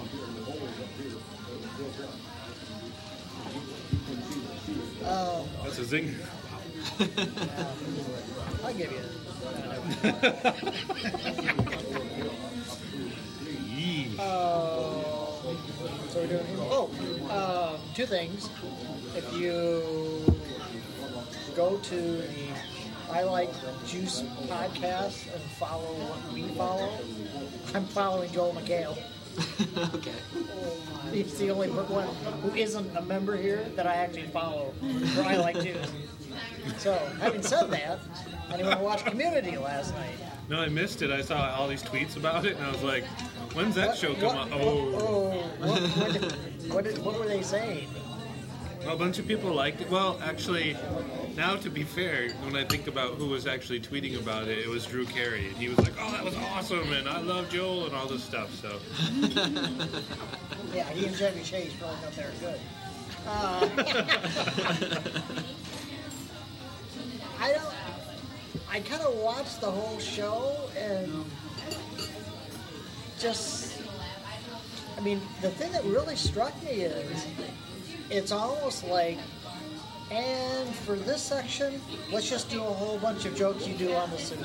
Um, 5.04 5.46
That's 5.62 5.78
a 5.78 5.82
zinger. 5.84 6.14
I'll 8.64 8.74
give 8.74 8.92
you. 8.92 9.00
Yee. 13.66 14.16
Uh, 14.18 14.22
so 16.08 16.20
we're 16.20 16.26
doing. 16.26 16.46
Oh, 16.60 16.90
um, 17.30 17.80
two 17.94 18.06
things. 18.06 18.48
If 19.14 19.32
you 19.34 19.82
go 21.54 21.76
to 21.76 21.94
the 21.94 22.48
I 23.12 23.22
Like 23.22 23.50
Juice 23.86 24.22
podcast 24.46 25.32
and 25.32 25.42
follow 25.58 25.84
what 25.84 26.32
we 26.32 26.42
follow, 26.54 26.90
I'm 27.74 27.86
following 27.86 28.32
Joel 28.32 28.54
McHale. 28.54 28.96
okay. 29.94 30.12
Oh 30.34 31.10
He's 31.12 31.36
the 31.38 31.50
only 31.50 31.68
one 31.70 32.06
who 32.42 32.54
isn't 32.56 32.96
a 32.96 33.02
member 33.02 33.36
here 33.36 33.64
that 33.76 33.86
I 33.86 33.94
actually 33.94 34.26
follow 34.28 34.72
for 35.14 35.22
I 35.22 35.36
Like 35.36 35.60
Juice. 35.62 35.90
So, 36.78 36.94
having 37.20 37.42
said 37.42 37.70
that, 37.70 38.00
anyone 38.52 38.76
who 38.78 38.84
watched 38.84 39.06
Community 39.06 39.56
last 39.56 39.94
night? 39.94 40.14
No, 40.48 40.58
I 40.60 40.68
missed 40.68 41.02
it. 41.02 41.10
I 41.10 41.20
saw 41.22 41.54
all 41.54 41.68
these 41.68 41.82
tweets 41.82 42.16
about 42.16 42.44
it, 42.46 42.56
and 42.56 42.64
I 42.66 42.70
was 42.72 42.82
like, 42.82 43.04
"When's 43.54 43.74
that 43.76 43.96
show 43.96 44.14
come 44.14 44.24
What- 44.36 44.36
on?" 44.36 44.50
what- 44.50 44.62
Oh, 44.62 44.98
oh, 44.98 45.68
what, 45.68 45.80
what, 45.82 46.12
did- 46.12 46.72
what, 46.74 46.84
did- 46.84 46.98
what 47.04 47.18
were 47.18 47.26
they 47.26 47.42
saying? 47.42 47.88
a 48.86 48.96
bunch 48.96 49.18
of 49.18 49.26
people 49.26 49.50
liked 49.50 49.80
it. 49.80 49.88
Well, 49.90 50.18
actually, 50.22 50.76
now 51.36 51.56
to 51.56 51.70
be 51.70 51.82
fair, 51.82 52.30
when 52.42 52.56
I 52.56 52.64
think 52.64 52.86
about 52.86 53.14
who 53.14 53.26
was 53.26 53.46
actually 53.46 53.80
tweeting 53.80 54.18
about 54.20 54.48
it, 54.48 54.58
it 54.58 54.68
was 54.68 54.86
Drew 54.86 55.04
Carey, 55.04 55.48
and 55.48 55.56
he 55.56 55.68
was 55.68 55.78
like, 55.78 55.94
"Oh, 55.98 56.10
that 56.12 56.24
was 56.24 56.36
awesome," 56.36 56.92
and 56.92 57.08
I 57.08 57.20
love 57.20 57.50
Joel 57.50 57.86
and 57.86 57.94
all 57.94 58.06
this 58.06 58.22
stuff. 58.22 58.54
So, 58.60 58.78
Yeah, 60.74 60.88
he 60.90 61.06
and 61.06 61.16
Chevy 61.16 61.42
Chase 61.42 61.72
thought 61.74 61.96
they 62.16 62.22
were 62.22 62.30
good. 62.40 62.60
Uh, 63.26 63.68
I 67.40 67.52
don't. 67.52 67.74
I 68.70 68.80
kind 68.80 69.02
of 69.02 69.14
watched 69.16 69.60
the 69.60 69.70
whole 69.70 69.98
show 69.98 70.56
and 70.76 71.24
just. 73.18 73.80
I 74.96 75.00
mean, 75.00 75.20
the 75.42 75.50
thing 75.50 75.72
that 75.72 75.84
really 75.84 76.16
struck 76.16 76.54
me 76.62 76.82
is 76.82 77.26
it's 78.10 78.30
almost 78.32 78.84
like, 78.86 79.18
and 80.10 80.74
for 80.74 80.96
this 80.96 81.22
section, 81.22 81.80
let's 82.12 82.28
just 82.28 82.50
do 82.50 82.60
a 82.60 82.64
whole 82.64 82.98
bunch 82.98 83.24
of 83.24 83.34
jokes 83.36 83.66
you 83.66 83.74
do 83.74 83.92
on 83.94 84.10
the 84.10 84.18
suit. 84.18 84.38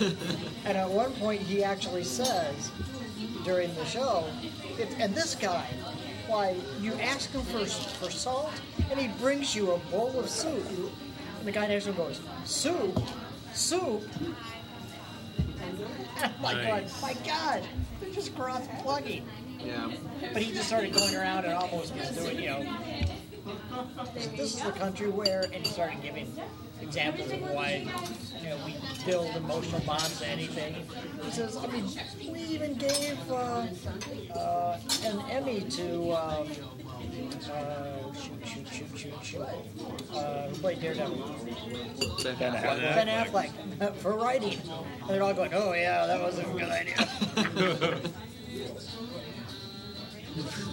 and 0.64 0.76
at 0.76 0.88
one 0.88 1.12
point, 1.12 1.40
he 1.40 1.62
actually 1.64 2.04
says 2.04 2.70
during 3.44 3.74
the 3.74 3.84
show, 3.84 4.26
it, 4.78 4.88
and 4.98 5.14
this 5.14 5.34
guy, 5.34 5.66
why 6.26 6.56
you 6.80 6.92
ask 6.94 7.30
him 7.30 7.42
for 7.42 7.64
for 7.64 8.10
salt, 8.10 8.52
and 8.90 8.98
he 8.98 9.08
brings 9.20 9.54
you 9.54 9.72
a 9.72 9.78
bowl 9.90 10.18
of 10.18 10.28
soup. 10.28 10.64
And 11.38 11.48
the 11.48 11.52
guy 11.52 11.66
next 11.66 11.84
to 11.84 11.90
him 11.90 11.96
goes, 11.96 12.20
soup, 12.44 13.00
soup. 13.52 14.02
And 16.22 16.34
I'm 16.34 16.42
like, 16.42 16.66
going, 16.66 16.86
my 17.00 17.14
God, 17.26 17.62
they're 18.00 18.10
just 18.10 18.34
cross 18.36 18.66
plugging. 18.82 19.24
Yeah. 19.58 19.90
But 20.32 20.42
he 20.42 20.52
just 20.52 20.66
started 20.66 20.92
going 20.92 21.14
around 21.14 21.44
and 21.44 21.54
almost 21.54 21.94
was 21.94 22.10
doing, 22.10 22.40
you 22.40 22.48
know, 22.50 22.76
this 24.14 24.54
is 24.54 24.60
the 24.60 24.72
country 24.72 25.08
where, 25.10 25.42
and 25.52 25.54
he 25.54 25.64
started 25.64 26.02
giving 26.02 26.32
examples 26.80 27.30
of 27.30 27.40
why, 27.50 27.86
you 28.42 28.48
know, 28.48 28.58
we 28.64 28.74
build 29.04 29.34
emotional 29.36 29.80
bonds 29.80 30.18
to 30.20 30.26
anything. 30.26 30.74
He 31.22 31.30
says, 31.30 31.56
I 31.56 31.66
mean, 31.66 31.86
we 32.32 32.40
even 32.40 32.74
gave 32.74 33.18
uh, 33.30 33.66
uh, 34.34 34.78
an 35.04 35.20
Emmy 35.30 35.60
to, 35.60 36.12
um, 36.12 36.48
uh, 37.52 38.12
shoot, 38.14 38.46
shoot, 38.46 38.68
shoot, 38.68 38.98
shoot, 38.98 39.14
shoot, 39.22 39.42
uh, 40.12 40.48
who 40.48 40.54
played 40.56 40.80
Daredevil? 40.80 41.16
Ben 42.22 42.36
Ben 42.38 42.54
Affleck. 42.54 42.94
Ben 42.94 43.08
Affleck 43.08 43.94
for 43.96 44.14
writing. 44.16 44.58
And 45.02 45.10
they're 45.10 45.22
all 45.22 45.34
going, 45.34 45.52
oh 45.54 45.72
yeah, 45.72 46.06
that 46.06 46.20
wasn't 46.20 46.48
a 46.48 46.52
good 46.52 46.70
idea. 46.70 48.00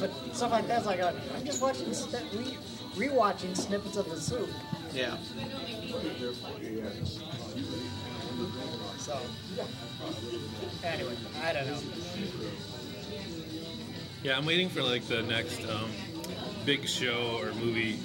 but 0.00 0.10
stuff 0.34 0.50
like 0.52 0.66
that's 0.66 0.86
like, 0.86 1.00
uh, 1.00 1.12
I'm 1.36 1.44
just 1.44 1.62
watching, 1.62 1.86
re- 1.88 2.58
rewatching 2.96 3.56
snippets 3.56 3.96
of 3.96 4.08
the 4.08 4.20
soup. 4.20 4.48
Yeah. 4.94 5.16
So, 8.98 9.18
anyway, 10.84 11.16
I 11.42 11.52
don't 11.52 11.66
know. 11.66 11.78
yeah, 14.22 14.36
I'm 14.36 14.46
waiting 14.46 14.68
for 14.68 14.82
like 14.82 15.06
the 15.06 15.22
next 15.22 15.64
um, 15.68 15.90
big 16.64 16.86
show 16.86 17.38
or 17.40 17.52
movie 17.54 17.98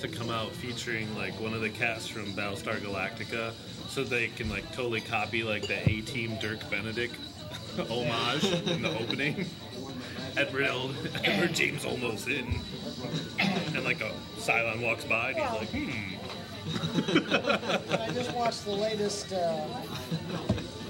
to 0.00 0.08
come 0.08 0.30
out 0.30 0.52
featuring 0.52 1.12
like 1.16 1.38
one 1.40 1.52
of 1.54 1.60
the 1.60 1.70
casts 1.70 2.06
from 2.08 2.26
Battlestar 2.32 2.78
Galactica, 2.78 3.52
so 3.88 4.04
they 4.04 4.28
can 4.28 4.48
like 4.48 4.70
totally 4.72 5.00
copy 5.00 5.42
like 5.42 5.66
the 5.66 5.78
A 5.88 6.00
Team 6.02 6.38
Dirk 6.40 6.68
Benedict 6.70 7.16
homage 7.88 8.44
in 8.44 8.82
the 8.82 8.98
opening. 8.98 9.46
Edward, 10.38 10.64
El- 10.66 10.94
Edward 11.24 11.52
James 11.54 11.84
Olmos 11.84 12.26
and 12.26 13.84
like 13.84 14.00
a 14.00 14.12
Cylon 14.38 14.82
walks 14.82 15.04
by 15.04 15.30
and 15.30 15.38
he's 15.38 15.50
like, 15.52 15.68
hmm. 15.70 16.14
I 17.92 18.10
just 18.12 18.32
watched 18.34 18.64
the 18.64 18.72
latest 18.72 19.32
uh, 19.32 19.64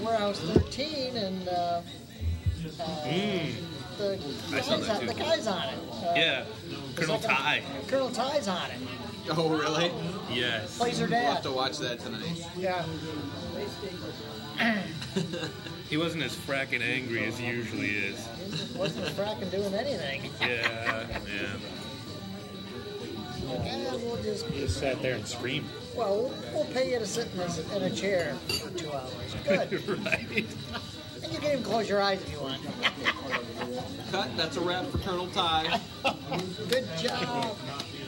Warehouse 0.01 0.39
13, 0.39 1.15
and 1.17 1.47
uh, 1.47 1.51
uh, 1.51 1.81
Mm. 3.05 3.51
the, 3.97 4.19
I 4.55 4.61
saw 4.61 4.77
guy's 4.77 4.87
that 4.87 4.99
on, 5.01 5.05
the 5.07 5.13
guy's 5.13 5.47
on 5.47 5.69
it. 5.69 5.79
Uh, 5.91 6.13
Yeah, 6.15 6.45
Colonel 6.95 7.19
second- 7.19 7.35
Tigh. 7.37 7.63
Colonel 7.87 8.09
Tigh's 8.09 8.47
on 8.47 8.69
it. 8.71 8.77
Oh, 9.31 9.49
really? 9.49 9.91
Yes. 10.31 10.77
Plays 10.77 10.99
her 10.99 11.07
dad. 11.07 11.23
We'll 11.23 11.33
have 11.33 11.43
to 11.43 11.51
watch 11.51 11.77
that 11.79 11.99
tonight. 11.99 12.45
Yeah. 12.57 12.85
He 15.89 15.97
wasn't 15.97 16.23
as 16.23 16.35
fracking 16.35 16.81
angry 16.81 17.25
as 17.25 17.37
he 17.37 17.47
usually 17.47 17.89
is. 17.89 18.27
He 18.71 18.77
Wasn't 18.77 19.07
fracking 19.07 19.49
doing 19.49 19.73
anything. 19.73 20.29
Yeah, 20.39 21.07
yeah. 21.09 21.47
Yeah, 23.65 23.95
we'll 23.95 24.21
just, 24.21 24.47
Just 24.53 24.79
sat 24.79 25.01
there 25.01 25.15
and 25.15 25.25
screamed. 25.25 25.67
well, 25.95 26.31
we'll 26.53 26.65
pay 26.65 26.91
you 26.91 26.99
to 26.99 27.07
sit 27.07 27.27
in 27.33 27.39
a, 27.39 27.75
in 27.77 27.91
a 27.91 27.95
chair 27.95 28.35
for 28.61 28.69
two 28.77 28.91
hours. 28.91 29.35
Good. 29.43 29.89
right. 30.05 30.45
And 31.23 31.31
you 31.33 31.39
can 31.39 31.51
even 31.53 31.63
close 31.63 31.89
your 31.89 31.99
eyes 31.99 32.21
if 32.21 32.31
you 32.31 32.39
want. 32.39 32.61
Cut. 34.11 34.29
That's 34.37 34.57
a 34.57 34.61
wrap 34.61 34.85
for 34.85 34.99
Colonel 34.99 35.27
Tigh. 35.27 35.79
Good 36.69 36.87
job. 36.99 37.57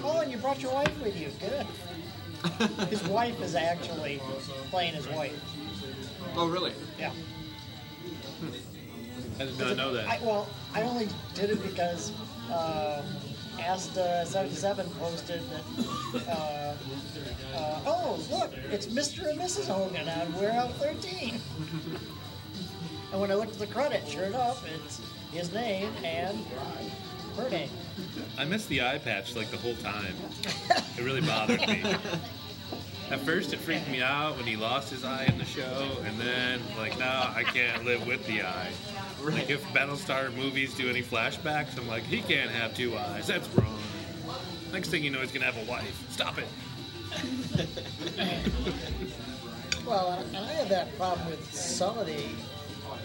Oh, 0.03 0.19
and 0.21 0.31
you 0.31 0.37
brought 0.37 0.61
your 0.61 0.73
wife 0.73 1.01
with 1.01 1.19
you. 1.19 1.29
Good. 1.39 2.87
His 2.89 3.03
wife 3.07 3.41
is 3.41 3.55
actually 3.55 4.21
playing 4.69 4.93
his 4.93 5.07
wife. 5.09 5.33
Oh, 6.35 6.47
really? 6.47 6.73
Yeah. 6.99 7.11
I 9.41 9.45
did 9.45 9.57
not 9.59 9.77
know 9.77 9.89
I, 9.89 9.93
that. 9.93 10.21
well, 10.21 10.47
I 10.75 10.83
only 10.83 11.07
did 11.33 11.49
it 11.49 11.63
because 11.63 12.11
um, 12.53 13.03
Asta 13.59 14.23
seventy 14.27 14.53
seven 14.55 14.87
posted 14.99 15.41
that. 15.49 16.27
Uh, 16.27 16.75
uh, 17.55 17.79
oh, 17.85 18.19
look, 18.29 18.53
it's 18.71 18.85
Mr. 18.85 19.29
and 19.29 19.39
Mrs. 19.39 19.67
Hogan 19.67 20.07
on 20.07 20.45
Out 20.45 20.71
thirteen. 20.73 21.39
and 23.11 23.19
when 23.19 23.31
I 23.31 23.35
looked 23.35 23.53
at 23.53 23.59
the 23.59 23.67
credit, 23.67 24.07
sure 24.07 24.25
enough, 24.25 24.63
it's 24.67 25.01
his 25.31 25.51
name 25.53 25.91
and 26.03 26.37
her 27.35 27.49
name. 27.49 27.69
I 28.37 28.45
missed 28.45 28.69
the 28.69 28.81
eye 28.83 28.99
patch 28.99 29.35
like 29.35 29.49
the 29.49 29.57
whole 29.57 29.75
time. 29.75 30.13
It 30.97 31.03
really 31.03 31.21
bothered 31.21 31.61
me. 31.67 31.83
At 33.11 33.19
first, 33.19 33.51
it 33.53 33.59
freaked 33.59 33.89
me 33.89 34.01
out 34.01 34.37
when 34.37 34.45
he 34.45 34.55
lost 34.55 34.89
his 34.89 35.03
eye 35.03 35.25
in 35.25 35.37
the 35.37 35.45
show, 35.45 35.89
and 36.05 36.17
then, 36.17 36.61
like, 36.77 36.97
now 36.97 37.33
I 37.35 37.43
can't 37.43 37.83
live 37.83 38.07
with 38.07 38.25
the 38.25 38.41
eye. 38.41 38.71
Like, 39.21 39.49
if 39.49 39.63
Battlestar 39.73 40.33
movies 40.33 40.73
do 40.73 40.89
any 40.89 41.03
flashbacks, 41.03 41.77
I'm 41.77 41.87
like, 41.87 42.03
he 42.03 42.21
can't 42.21 42.49
have 42.49 42.73
two 42.73 42.97
eyes. 42.97 43.27
That's 43.27 43.49
wrong. 43.49 43.77
Next 44.71 44.89
thing 44.89 45.03
you 45.03 45.09
know, 45.09 45.19
he's 45.19 45.31
gonna 45.31 45.45
have 45.45 45.57
a 45.57 45.69
wife. 45.69 46.09
Stop 46.09 46.37
it. 46.39 46.47
Well, 49.85 50.23
and 50.33 50.37
I 50.37 50.53
have 50.53 50.69
that 50.69 50.95
problem 50.95 51.27
with 51.27 51.53
some 51.53 51.97
of 51.97 52.05
the, 52.05 52.23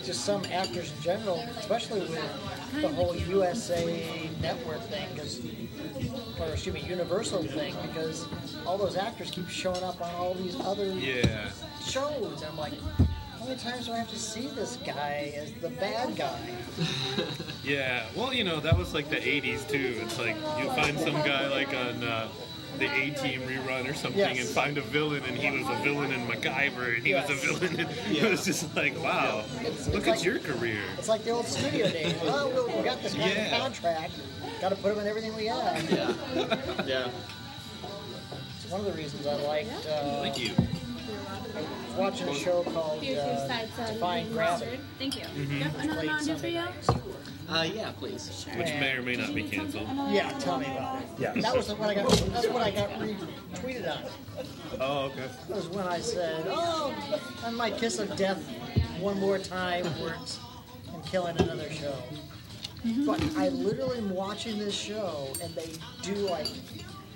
just 0.04 0.24
some 0.24 0.44
actors 0.52 0.92
in 0.96 1.02
general, 1.02 1.38
especially 1.58 2.00
with 2.00 2.80
the 2.80 2.88
whole 2.88 3.16
USA 3.16 4.30
Network 4.40 4.82
thing, 4.82 5.08
because, 5.14 5.40
or 6.40 6.46
excuse 6.48 6.74
me, 6.74 6.82
Universal 6.82 7.42
thing, 7.44 7.74
because 7.82 8.26
all 8.66 8.76
those 8.78 8.96
actors 8.96 9.30
keep 9.30 9.48
showing 9.48 9.82
up 9.82 10.00
on 10.00 10.14
all 10.14 10.34
these 10.34 10.58
other 10.60 10.92
Yeah. 10.92 11.48
shows. 11.84 12.42
And 12.42 12.50
I'm 12.50 12.58
like, 12.58 12.74
how 13.38 13.44
many 13.46 13.58
times 13.58 13.86
do 13.86 13.92
I 13.92 13.98
have 13.98 14.10
to 14.10 14.18
see 14.18 14.48
this 14.48 14.76
guy 14.84 15.32
as 15.36 15.52
the 15.54 15.70
bad 15.70 16.16
guy? 16.16 16.40
Yeah, 17.64 18.04
well, 18.14 18.32
you 18.32 18.44
know, 18.44 18.60
that 18.60 18.78
was 18.78 18.94
like 18.94 19.10
the 19.10 19.16
80s 19.16 19.68
too. 19.68 19.98
It's 20.02 20.20
like 20.20 20.36
you 20.56 20.70
find 20.76 20.96
some 21.00 21.14
guy 21.14 21.48
like 21.48 21.66
on 21.74 22.00
uh, 22.04 22.28
the 22.78 22.86
A 22.92 23.10
Team 23.10 23.42
rerun 23.42 23.90
or 23.90 23.94
something 23.94 24.18
Yes. 24.18 24.38
and 24.38 24.48
find 24.48 24.78
a 24.78 24.82
villain, 24.82 25.22
and 25.26 25.36
he 25.36 25.50
was 25.50 25.66
a 25.68 25.82
villain 25.82 26.12
in 26.12 26.26
MacGyver, 26.26 26.96
and 26.96 27.06
he 27.06 27.14
was 27.14 27.28
a 27.30 27.34
villain. 27.34 27.80
In, 27.80 27.88
It 28.16 28.30
was 28.30 28.44
just 28.44 28.74
like, 28.76 28.98
wow, 29.02 29.44
It's- 29.60 29.86
look 29.88 29.96
it's 29.98 30.06
at 30.06 30.10
like- 30.16 30.24
your 30.24 30.38
career. 30.40 30.82
It's 30.98 31.08
like 31.08 31.24
the 31.24 31.30
old 31.30 31.46
studio 31.46 31.88
days. 31.90 32.14
Oh, 32.22 32.48
we 32.68 32.74
we 32.76 32.82
got 32.82 33.02
this 33.02 33.14
guy 33.14 33.28
Yeah. 33.28 33.58
contract. 33.58 34.12
Got 34.60 34.70
to 34.70 34.76
put 34.76 34.92
him 34.92 35.00
in 35.00 35.06
everything 35.06 35.34
we 35.36 35.46
have. 35.46 35.90
Yeah. 35.90 36.14
Yeah. 36.86 37.08
It's 38.62 38.70
one 38.70 38.80
of 38.80 38.86
the 38.86 38.92
reasons 38.92 39.26
I 39.26 39.34
liked. 39.36 39.70
Uh, 39.86 40.20
Thank 40.22 40.38
you. 40.38 40.50
I 40.56 41.60
was 41.60 41.96
watching 41.96 42.28
a 42.28 42.34
show 42.34 42.62
called 42.64 43.00
Here's 43.02 43.18
uh, 43.18 43.46
side 43.48 43.68
salad 43.76 43.94
Defying 43.94 44.32
Gravity. 44.32 44.80
Thank 44.98 45.16
you. 45.16 45.22
Yep, 45.58 45.72
another 45.78 46.00
Late 46.00 46.06
Mountain 46.06 46.36
for 46.38 46.46
you? 46.48 46.64
Nights. 47.48 47.70
Uh, 47.70 47.74
yeah, 47.74 47.92
please. 47.92 48.46
Which 48.56 48.66
may 48.66 48.92
or 48.92 49.02
may 49.02 49.16
not 49.16 49.34
be 49.34 49.44
canceled. 49.44 49.88
Yeah, 50.10 50.30
tell 50.38 50.58
me 50.58 50.66
about 50.66 51.02
it. 51.02 51.08
Yeah. 51.18 51.32
That 51.34 51.56
was 51.56 51.72
when 51.72 51.90
I 51.90 51.94
got. 51.94 52.10
That's 52.10 52.48
when 52.48 52.62
I 52.62 52.70
got 52.70 52.90
retweeted 52.90 53.90
on. 53.90 54.10
Oh, 54.80 55.04
okay. 55.06 55.28
That 55.48 55.56
was 55.56 55.68
when 55.68 55.86
I 55.86 56.00
said, 56.00 56.46
"Oh, 56.48 56.94
on 57.44 57.54
my 57.54 57.70
kiss 57.70 57.98
of 57.98 58.14
death, 58.16 58.42
one 59.00 59.18
more 59.18 59.38
time 59.38 59.84
works 60.00 60.38
and 60.92 61.04
killing 61.06 61.36
another 61.40 61.70
show." 61.70 61.94
But 63.04 63.20
I 63.36 63.48
literally 63.48 63.98
am 63.98 64.10
watching 64.10 64.58
this 64.58 64.74
show, 64.74 65.32
and 65.42 65.52
they 65.54 65.72
do 66.02 66.14
like, 66.14 66.46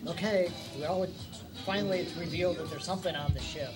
okay, 0.07 0.51
we 0.77 0.85
all 0.85 1.07
finally 1.65 2.01
it's 2.01 2.17
revealed 2.17 2.57
that 2.57 2.71
there's 2.71 2.85
something 2.85 3.15
on 3.15 3.33
the 3.35 3.41
ship, 3.41 3.71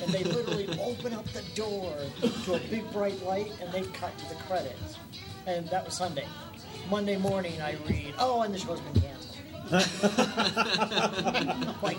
and 0.00 0.12
they 0.12 0.22
literally 0.22 0.68
open 0.80 1.12
up 1.12 1.26
the 1.28 1.42
door 1.56 1.96
to 2.44 2.54
a 2.54 2.58
big 2.70 2.88
bright 2.92 3.20
light, 3.24 3.50
and 3.60 3.72
they 3.72 3.82
cut 3.90 4.16
to 4.18 4.28
the 4.28 4.36
credits, 4.42 4.96
and 5.46 5.66
that 5.68 5.84
was 5.84 5.94
Sunday. 5.94 6.26
Monday 6.90 7.16
morning, 7.16 7.60
I 7.60 7.76
read, 7.88 8.14
oh, 8.18 8.42
and 8.42 8.52
the 8.54 8.58
show's 8.58 8.80
been 8.80 9.02
canceled. 9.02 9.18
like, 11.82 11.98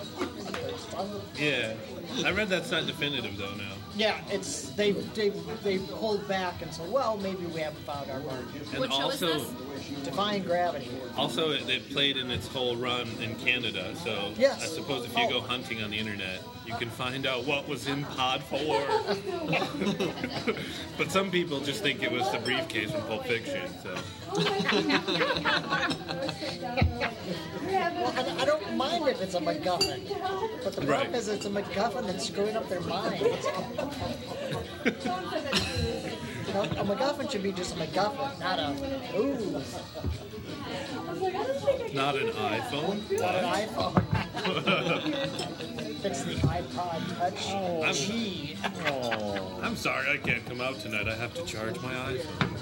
Yeah, 1.38 1.74
I 2.26 2.32
read 2.32 2.50
that's 2.50 2.72
not 2.72 2.86
definitive 2.86 3.38
though 3.38 3.54
now. 3.56 3.72
yeah, 3.96 4.22
it's 4.30 4.70
they 4.72 4.92
they 4.92 5.30
they 5.64 5.80
pulled 5.80 6.28
back 6.28 6.62
and 6.62 6.72
said, 6.74 6.92
well, 6.92 7.18
maybe 7.18 7.46
we 7.48 7.62
haven't 7.62 7.84
found 7.86 8.12
our 8.12 8.20
mark. 8.20 8.42
And 8.72 8.80
What 8.80 8.94
show 8.94 9.10
is 9.10 9.24
also, 9.24 9.40
this? 9.40 9.54
Defying 10.04 10.44
gravity. 10.44 10.88
also 11.18 11.52
it, 11.52 11.68
it 11.70 11.90
played 11.90 12.18
in 12.18 12.30
its 12.32 12.48
whole 12.48 12.76
run 12.76 13.08
in 13.22 13.36
Canada. 13.36 13.94
So 14.04 14.32
Yes. 14.38 14.64
I 14.64 14.68
suppose 14.68 15.06
if 15.06 15.16
you 15.18 15.26
Oh. 15.26 15.30
go 15.30 15.42
hunting 15.42 15.82
on 15.84 15.92
the 15.92 15.98
internet, 15.98 16.42
you 16.66 16.74
can 16.76 16.90
find 16.90 17.26
out 17.26 17.46
what 17.46 17.68
was 17.68 17.88
in 17.88 18.04
Pod 18.06 18.44
Four. 18.44 18.82
but 20.98 21.12
some 21.12 21.30
people 21.32 21.60
just 21.60 21.82
think 21.84 22.02
it 22.04 22.12
was 22.12 22.30
the 22.32 22.40
briefcase 22.40 22.92
from 22.92 23.02
Pulp 23.04 23.26
Fiction. 23.26 23.70
So 23.84 23.96
Well, 27.66 28.14
I, 28.16 28.42
I 28.42 28.46
don't 28.46 28.76
mind 28.76 29.08
if 29.08 29.22
it's 29.22 29.36
a 29.36 29.40
MacGuffin, 29.40 30.08
but 30.64 30.74
the 30.76 30.82
problem 30.82 31.12
Right. 31.12 31.16
is 31.16 31.28
it's 31.28 31.46
a 31.46 31.50
MacGuffin 31.50 32.06
that's 32.08 32.28
screwing 32.28 32.56
up 32.56 32.68
their 32.70 32.82
minds. 32.82 33.24
a 36.54 36.84
MacGuffin 36.86 37.32
should 37.32 37.42
be 37.44 37.52
just 37.52 37.76
a 37.76 37.80
MacGuffin, 37.80 38.40
not 38.40 38.60
a 38.60 38.70
ooh, 39.18 39.62
not 41.94 42.16
an 42.16 42.30
iPhone. 42.32 43.20
not 43.20 43.36
an 43.36 43.46
iPhone. 43.68 43.96
it's 46.06 46.24
the 46.24 46.36
iPod 46.36 47.18
Touch 47.18 47.50
I'm- 47.50 47.94
G. 47.94 48.56
Oh. 48.88 49.60
I'm 49.64 49.76
sorry, 49.76 50.12
I 50.12 50.18
can't 50.18 50.46
come 50.46 50.62
out 50.62 50.80
tonight. 50.80 51.08
I 51.08 51.16
have 51.16 51.34
to 51.34 51.44
charge 51.44 51.80
my 51.82 51.94
iPhone. 51.94 52.60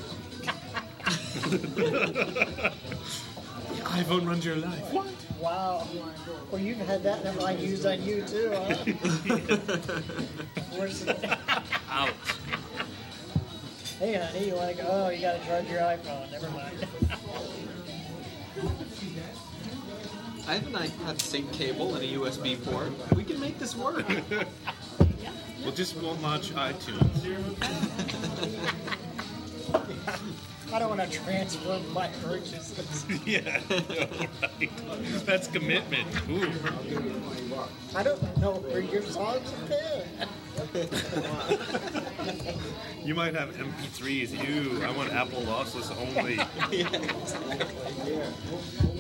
iPhone 3.81 4.25
runs 4.27 4.45
your 4.45 4.55
life. 4.57 4.93
What? 4.93 5.07
Wow. 5.39 5.87
Well, 6.51 6.61
you've 6.61 6.77
had 6.77 7.03
that 7.03 7.35
line 7.39 7.59
used 7.59 7.85
on 7.85 8.01
you 8.03 8.21
too, 8.23 8.51
huh? 8.53 8.75
Ouch. 11.89 12.13
Hey, 14.01 14.15
honey, 14.15 14.47
you 14.47 14.55
want 14.55 14.75
to 14.75 14.81
go? 14.81 14.87
Oh, 14.89 15.09
you 15.09 15.21
got 15.21 15.39
to 15.39 15.45
charge 15.45 15.69
your 15.69 15.81
iPhone. 15.81 16.31
Never 16.31 16.49
mind. 16.49 16.87
I 20.47 20.55
have 20.55 20.65
an 20.65 20.73
iPod 20.73 21.21
sync 21.21 21.53
cable 21.53 21.93
and 21.93 22.03
a 22.03 22.07
USB 22.07 22.61
port. 22.65 22.91
We 23.15 23.23
can 23.23 23.39
make 23.39 23.59
this 23.59 23.75
work. 23.75 24.03
Well, 25.63 25.71
just 25.73 25.95
won't 25.97 26.19
launch 26.23 26.51
iTunes. 26.53 26.97
I 30.73 30.79
don't 30.79 30.97
want 30.97 31.01
to 31.11 31.19
transfer 31.19 31.79
my 31.91 32.07
purchases. 32.23 33.05
yeah, 33.25 33.59
right. 34.41 34.69
That's 35.25 35.47
commitment. 35.47 36.07
Ooh. 36.29 36.49
I 37.93 38.03
don't 38.03 38.37
know 38.37 38.53
where 38.53 38.79
your 38.79 39.01
songs 39.01 39.51
have 39.51 39.69
been. 40.73 40.87
You 43.05 43.15
might 43.15 43.35
have 43.35 43.53
MP3s. 43.55 44.31
Ew, 44.47 44.83
I 44.83 44.91
want 44.95 45.11
Apple 45.11 45.41
lossless 45.41 45.91
only. 45.97 46.37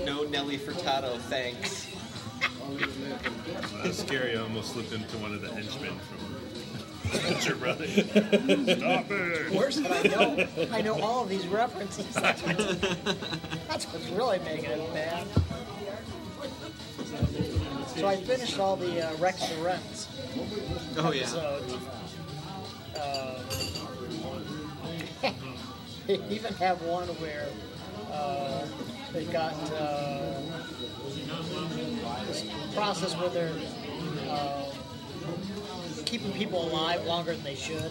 No 0.05 0.23
Nelly 0.23 0.57
Furtado, 0.57 1.17
thanks. 1.21 1.87
That's 3.81 3.99
scary. 3.99 4.37
I 4.37 4.41
almost 4.41 4.73
slipped 4.73 4.91
into 4.91 5.17
one 5.19 5.33
of 5.33 5.41
the 5.41 5.53
henchmen 5.53 5.97
from 5.99 6.40
Adventure 7.13 7.55
Brothers. 7.55 7.91
Stop 7.93 9.11
it! 9.11 9.51
Worse 9.51 9.75
than 9.77 9.91
I 9.91 10.01
know. 10.03 10.47
I 10.71 10.81
know 10.81 10.99
all 11.01 11.23
of 11.23 11.29
these 11.29 11.47
references. 11.47 12.05
That's 12.13 12.41
what's, 12.41 12.75
that's 13.67 13.85
what's 13.85 14.07
really 14.09 14.39
making 14.39 14.69
it 14.71 14.93
bad. 14.93 15.27
So 17.95 18.07
I 18.07 18.15
finished 18.17 18.57
all 18.59 18.75
the 18.75 19.07
uh, 19.09 19.15
Rex 19.17 19.47
the 19.49 19.55
Runt 19.61 20.07
Oh 20.97 21.11
yeah. 21.11 21.21
episodes. 21.21 21.73
Uh, 22.97 23.43
they 26.07 26.19
even 26.29 26.53
have 26.55 26.81
one 26.83 27.07
where 27.19 27.47
uh, 28.11 28.65
they've 29.13 29.31
got 29.31 29.53
uh, 29.73 30.39
this 32.27 32.45
process 32.73 33.15
where 33.17 33.29
they're 33.29 33.53
uh, 34.29 34.63
keeping 36.11 36.33
people 36.33 36.69
alive 36.69 37.05
longer 37.05 37.33
than 37.33 37.41
they 37.45 37.55
should. 37.55 37.89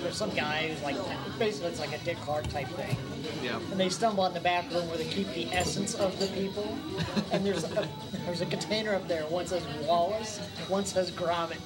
There's 0.00 0.16
some 0.16 0.30
guy 0.30 0.68
who's 0.68 0.82
like, 0.82 0.96
basically 1.38 1.68
it's 1.68 1.80
like 1.80 1.92
a 1.92 2.02
Dick 2.02 2.16
Clark 2.22 2.48
type 2.48 2.66
thing. 2.68 2.96
Yeah. 3.42 3.60
And 3.70 3.78
they 3.78 3.90
stumble 3.90 4.24
in 4.24 4.32
the 4.32 4.40
back 4.40 4.72
room 4.72 4.88
where 4.88 4.96
they 4.96 5.04
keep 5.04 5.28
the 5.34 5.52
essence 5.52 5.94
of 5.94 6.18
the 6.18 6.28
people. 6.28 6.78
And 7.30 7.44
there's 7.44 7.64
a, 7.64 7.86
there's 8.24 8.40
a 8.40 8.46
container 8.46 8.94
up 8.94 9.06
there. 9.06 9.24
One 9.24 9.46
says 9.46 9.62
Wallace, 9.86 10.38
one 10.68 10.86
says 10.86 11.10
Gromit. 11.10 11.60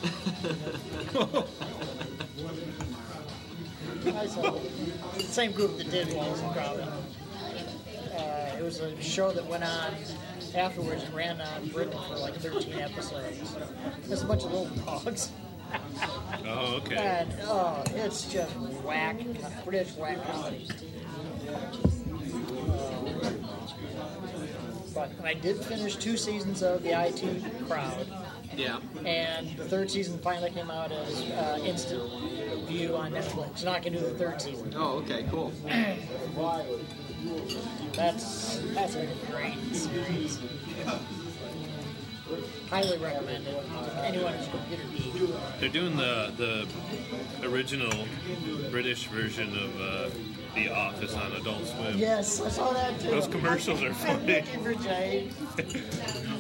I 4.04 4.26
saw 4.26 4.58
the 5.14 5.22
same 5.22 5.52
group 5.52 5.78
that 5.78 5.88
did 5.88 6.12
Wallace 6.14 6.40
and 6.40 6.52
Gromit. 6.52 6.92
Uh, 8.12 8.56
it 8.58 8.62
was 8.62 8.80
a 8.80 9.00
show 9.00 9.30
that 9.30 9.46
went 9.46 9.62
on 9.62 9.94
afterwards. 10.56 11.04
It 11.04 11.14
ran 11.14 11.40
on 11.40 11.68
Britain 11.68 11.96
for 12.08 12.16
like 12.16 12.34
13 12.34 12.74
episodes. 12.74 13.54
There's 14.08 14.22
a 14.22 14.26
bunch 14.26 14.42
of 14.42 14.52
little 14.52 14.66
dogs. 14.84 15.30
Oh, 16.44 16.80
okay. 16.84 16.96
And 16.96 17.34
oh, 17.44 17.82
it's 17.94 18.30
just 18.32 18.54
whack, 18.84 19.16
British 19.64 19.92
whack 19.94 20.18
comedy. 20.26 20.68
But 24.94 25.10
I 25.24 25.34
did 25.34 25.56
finish 25.64 25.96
two 25.96 26.16
seasons 26.16 26.62
of 26.62 26.82
the 26.82 26.90
IT 26.90 27.42
Crowd, 27.66 28.06
Yeah. 28.56 28.78
and 29.06 29.56
the 29.56 29.64
third 29.64 29.90
season 29.90 30.18
finally 30.18 30.50
came 30.50 30.70
out 30.70 30.92
as 30.92 31.22
uh, 31.30 31.58
instant 31.64 32.02
view 32.68 32.94
on 32.96 33.12
Netflix. 33.12 33.64
Not 33.64 33.82
gonna 33.82 33.98
do 33.98 34.04
the 34.06 34.14
third 34.18 34.40
season. 34.42 34.74
Oh, 34.76 34.98
okay, 34.98 35.24
cool. 35.30 35.52
That's 37.94 38.58
that's 38.74 38.94
a 38.96 39.06
great 39.30 39.54
series. 39.74 40.38
Highly 42.70 42.98
recommend 42.98 43.46
it. 43.46 43.64
Anyone 44.02 44.32
who's 44.34 44.48
computer 44.48 44.82
geek. 44.94 45.60
They're 45.60 45.68
doing 45.68 45.96
the 45.96 46.32
the 46.36 47.48
original 47.48 48.06
British 48.70 49.06
version 49.06 49.56
of 49.56 49.80
uh, 49.80 50.10
The 50.54 50.70
Office 50.70 51.14
on 51.14 51.32
Adult 51.32 51.66
Swim. 51.66 51.98
Yes, 51.98 52.40
I 52.40 52.48
saw 52.48 52.72
that 52.72 52.98
too. 53.00 53.10
Those 53.10 53.28
commercials 53.28 53.82
are 53.82 53.94
funny. 53.94 54.42
for 54.62 54.74
Jay. 54.74 55.28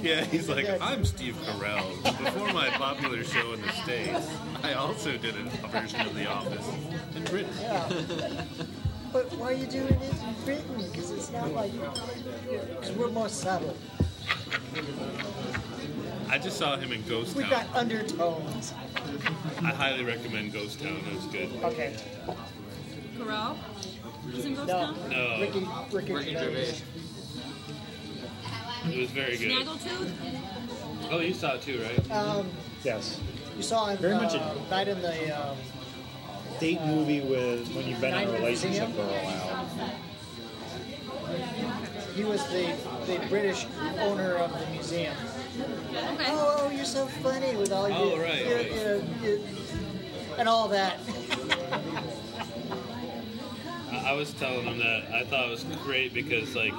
Yeah, 0.02 0.24
he's 0.24 0.48
like, 0.48 0.66
I'm 0.80 1.04
Steve 1.04 1.36
Carell. 1.46 2.02
Before 2.02 2.52
my 2.52 2.70
popular 2.70 3.22
show 3.22 3.52
in 3.52 3.62
the 3.62 3.70
States, 3.84 4.28
I 4.64 4.72
also 4.72 5.16
did 5.16 5.36
a 5.36 5.44
version 5.68 6.00
of 6.00 6.12
The 6.16 6.28
Office 6.28 6.68
in 7.14 7.22
Britain. 7.22 7.52
Yeah. 7.60 8.44
But 9.12 9.32
why 9.34 9.52
are 9.52 9.52
you 9.52 9.66
doing 9.66 9.86
it 9.94 10.12
in 10.12 10.44
Britain? 10.44 10.90
Because 10.90 11.12
it's 11.12 11.30
not 11.30 11.52
like 11.52 11.70
because 11.72 12.90
we're 12.96 13.10
more 13.10 13.28
subtle. 13.28 13.76
I 16.32 16.38
just 16.38 16.56
saw 16.56 16.76
him 16.78 16.92
in 16.92 17.02
Ghost 17.06 17.34
Town. 17.34 17.42
We've 17.42 17.50
got 17.50 17.66
undertones. 17.74 18.72
I 19.58 19.68
highly 19.68 20.02
recommend 20.02 20.50
Ghost 20.54 20.80
Town. 20.80 20.96
It 21.06 21.14
was 21.14 21.26
good. 21.26 21.50
Okay. 21.62 21.94
Carell? 23.18 23.54
He's 24.32 24.46
in 24.46 24.54
Ghost 24.54 24.66
No. 24.68 24.80
Town? 24.80 24.96
No, 25.10 25.40
Ricky, 25.42 25.68
Ricky, 25.92 26.12
Ricky 26.14 26.32
Gervais. 26.32 26.64
Gervais. 26.64 26.82
it 28.94 28.98
was 28.98 29.10
very 29.10 29.36
good. 29.36 29.66
Snaggletooth? 29.66 30.10
Oh, 31.10 31.20
you 31.20 31.34
saw 31.34 31.56
it 31.56 31.60
too, 31.62 31.82
right? 31.82 32.10
Um, 32.10 32.48
Yes. 32.82 33.20
you 33.58 33.62
saw 33.62 33.88
him 33.88 33.98
Very 33.98 34.14
uh, 34.14 34.22
much 34.22 34.32
a- 34.34 34.56
night 34.70 34.88
in 34.88 35.02
the 35.02 35.38
um, 35.38 35.54
Date 36.60 36.80
movie 36.80 37.20
with 37.20 37.68
when 37.74 37.86
you've 37.86 38.00
been 38.00 38.14
in 38.14 38.26
a 38.28 38.32
relationship 38.32 38.88
for 38.94 39.02
a 39.02 39.04
while. 39.04 39.68
he 42.16 42.24
was 42.24 42.42
the 42.48 42.74
the 43.06 43.18
British 43.28 43.66
owner 44.00 44.34
of 44.36 44.58
the 44.58 44.66
museum. 44.70 45.14
Okay. 45.94 46.26
Oh, 46.28 46.70
you're 46.74 46.84
so 46.84 47.06
funny 47.06 47.54
with 47.56 47.72
all 47.72 47.86
Oh, 47.92 48.18
right, 48.18 48.44
your, 48.46 48.56
right. 48.56 48.72
your- 48.72 49.02
your- 49.22 49.38
and 50.38 50.48
all 50.48 50.68
that. 50.68 50.98
I 53.90 53.96
I 54.06 54.12
was 54.14 54.32
telling 54.34 54.64
him 54.64 54.78
that 54.78 55.12
I 55.12 55.24
thought 55.24 55.46
it 55.48 55.50
was 55.50 55.64
great 55.84 56.14
because 56.14 56.54
like 56.54 56.72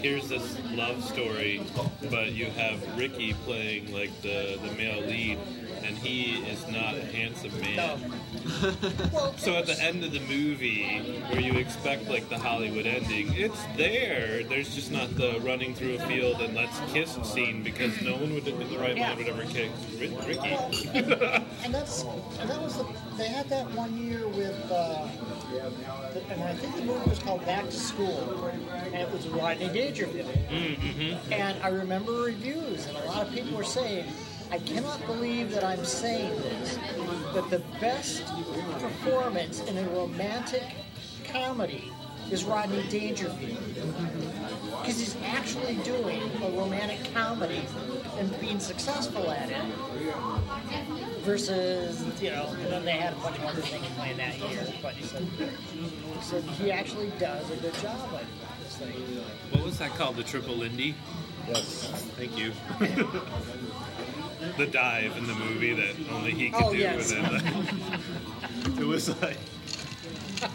here's 0.00 0.28
this 0.28 0.56
love 0.72 1.04
story, 1.04 1.62
but 2.10 2.32
you 2.32 2.46
have 2.46 2.80
Ricky 2.96 3.34
playing 3.44 3.92
like 3.92 4.10
the 4.22 4.58
the 4.62 4.72
male 4.72 5.02
lead, 5.02 5.38
and 5.86 5.96
he 5.98 6.36
is 6.48 6.66
not 6.68 6.94
a 6.94 7.04
handsome 7.04 7.58
man. 7.60 8.00
So 9.36 9.54
at 9.56 9.66
the 9.66 9.80
end 9.80 10.02
of 10.04 10.12
the 10.12 10.20
movie, 10.20 11.00
where 11.30 11.40
you 11.40 11.54
expect 11.54 12.08
like 12.08 12.28
the 12.28 12.38
Hollywood 12.38 12.86
ending, 12.86 13.32
it's 13.34 13.62
there. 13.76 14.42
There's 14.44 14.74
just 14.74 14.90
not 14.90 15.14
the 15.16 15.40
running 15.40 15.74
through 15.74 15.96
a 15.96 15.98
field 16.06 16.40
and 16.40 16.54
let's 16.54 16.78
kiss 16.92 17.18
scene 17.22 17.62
because 17.62 18.00
no 18.02 18.16
one 18.16 18.34
would, 18.34 18.44
the 18.44 18.78
right 18.78 18.96
man 18.96 19.16
would 19.16 19.28
ever 19.28 19.44
kiss 19.44 19.70
Ri- 19.98 20.16
Ricky. 20.26 20.88
and 21.64 21.74
that's 21.74 22.02
and 22.40 22.50
that 22.50 22.60
was 22.60 22.76
the 22.78 22.86
they 23.16 23.28
had 23.28 23.48
that 23.48 23.70
one 23.72 23.96
year 23.96 24.26
with 24.28 24.70
uh, 24.70 25.08
and 26.30 26.42
I 26.42 26.54
think 26.54 26.76
the 26.76 26.82
movie 26.82 27.08
was 27.08 27.18
called 27.18 27.44
Back 27.46 27.64
to 27.66 27.72
School, 27.72 28.50
and 28.84 28.94
it 28.94 29.10
was 29.10 29.26
Rodney 29.28 29.68
Dangerfield. 29.68 30.28
Mm-hmm. 30.50 31.32
And 31.32 31.62
I 31.62 31.68
remember 31.68 32.12
reviews, 32.12 32.86
and 32.86 32.96
a 32.96 33.04
lot 33.06 33.26
of 33.26 33.32
people 33.32 33.56
were 33.56 33.64
saying, 33.64 34.06
"I 34.50 34.58
cannot 34.58 35.04
believe 35.06 35.50
that 35.52 35.64
I'm 35.64 35.84
saying 35.84 36.34
this, 36.36 36.78
but 37.32 37.50
the 37.50 37.60
best 37.80 38.24
performance 38.80 39.60
in 39.60 39.78
a 39.78 39.88
romantic 39.90 40.64
comedy 41.24 41.90
is 42.30 42.44
Rodney 42.44 42.82
Dangerfield." 42.88 43.62
Because 44.80 45.00
he's 45.00 45.16
actually 45.24 45.76
doing 45.76 46.22
a 46.42 46.50
romantic 46.50 47.12
comedy 47.12 47.62
and 48.18 48.40
being 48.40 48.60
successful 48.60 49.30
at 49.30 49.50
it 49.50 49.64
versus 51.22 52.04
you 52.22 52.30
know, 52.30 52.46
and 52.60 52.66
then 52.66 52.84
they 52.84 52.92
had 52.92 53.12
a 53.12 53.16
bunch 53.16 53.36
of 53.38 53.44
other 53.44 53.62
things 53.62 53.86
playing 53.96 54.16
that 54.18 54.38
year. 54.38 54.66
But 54.80 54.94
he 54.94 55.04
said, 55.04 55.22
he 55.22 56.22
said 56.22 56.44
he 56.44 56.70
actually 56.70 57.10
does 57.18 57.50
a 57.50 57.56
good 57.56 57.74
job 57.74 58.08
at 58.14 58.24
this 58.62 58.76
thing. 58.76 58.92
What 59.50 59.64
was 59.64 59.78
that 59.78 59.90
called? 59.96 60.16
The 60.16 60.22
Triple 60.22 60.54
Lindy? 60.54 60.94
Yes. 61.48 61.88
Thank 62.16 62.38
you. 62.38 62.52
the 64.56 64.66
dive 64.66 65.16
in 65.16 65.26
the 65.26 65.34
movie 65.34 65.74
that 65.74 65.94
only 66.10 66.32
he 66.32 66.50
could 66.50 66.62
Oh, 66.64 66.72
do. 66.72 66.78
yes. 66.78 67.12
And 67.12 67.24
then 67.24 67.42
the, 68.74 68.80
it 68.82 68.86
was 68.86 69.08
like, 69.20 69.38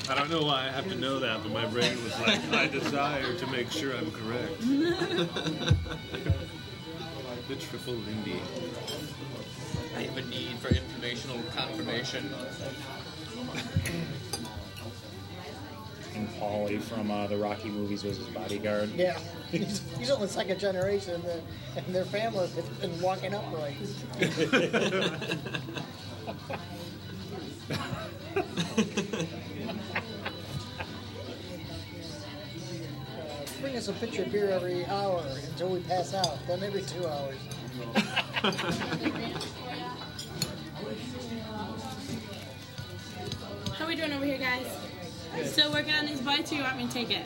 I 0.09 0.15
don't 0.15 0.29
know 0.29 0.43
why 0.43 0.67
I 0.67 0.71
have 0.71 0.87
to 0.89 0.95
know 0.95 1.19
that, 1.19 1.43
but 1.43 1.51
my 1.51 1.65
brain 1.65 2.01
was 2.03 2.19
like, 2.21 2.41
I 2.53 2.67
desire 2.67 3.33
to 3.33 3.47
make 3.47 3.71
sure 3.71 3.95
I'm 3.95 4.11
correct. 4.11 4.59
the 7.47 7.55
Triple 7.55 7.93
Lindy. 7.95 8.39
I 9.97 10.03
have 10.03 10.17
a 10.17 10.21
need 10.27 10.57
for 10.59 10.69
informational 10.69 11.41
confirmation. 11.55 12.29
And 16.15 16.27
Paulie 16.39 16.81
from 16.81 17.09
uh, 17.09 17.27
the 17.27 17.37
Rocky 17.37 17.69
movies 17.69 18.03
was 18.03 18.17
his 18.17 18.27
bodyguard. 18.27 18.89
Yeah, 18.95 19.17
he's, 19.49 19.81
he's 19.97 20.11
only 20.11 20.27
second 20.27 20.59
generation, 20.59 21.15
and, 21.15 21.23
the, 21.23 21.41
and 21.77 21.95
their 21.95 22.05
family 22.05 22.47
has 22.49 22.69
been 22.69 23.01
walking 23.01 23.33
upright. 23.33 23.75
Uh, 24.19 25.17
bring 33.61 33.77
us 33.77 33.87
a 33.87 33.93
pitcher 33.93 34.23
of 34.23 34.31
beer 34.31 34.49
every 34.49 34.85
hour 34.87 35.23
until 35.49 35.69
we 35.69 35.79
pass 35.81 36.13
out, 36.13 36.37
then 36.47 36.63
every 36.63 36.81
two 36.81 37.07
hours. 37.07 37.37
How 43.77 43.87
we 43.87 43.95
doing 43.95 44.13
over 44.13 44.25
here, 44.25 44.39
guys? 44.39 44.80
Still 45.45 45.71
working 45.71 45.93
on 45.93 46.05
these 46.05 46.21
bites, 46.21 46.51
or 46.51 46.55
you 46.55 46.63
want 46.63 46.77
me 46.77 46.87
to 46.87 46.93
take 46.93 47.09
it? 47.11 47.25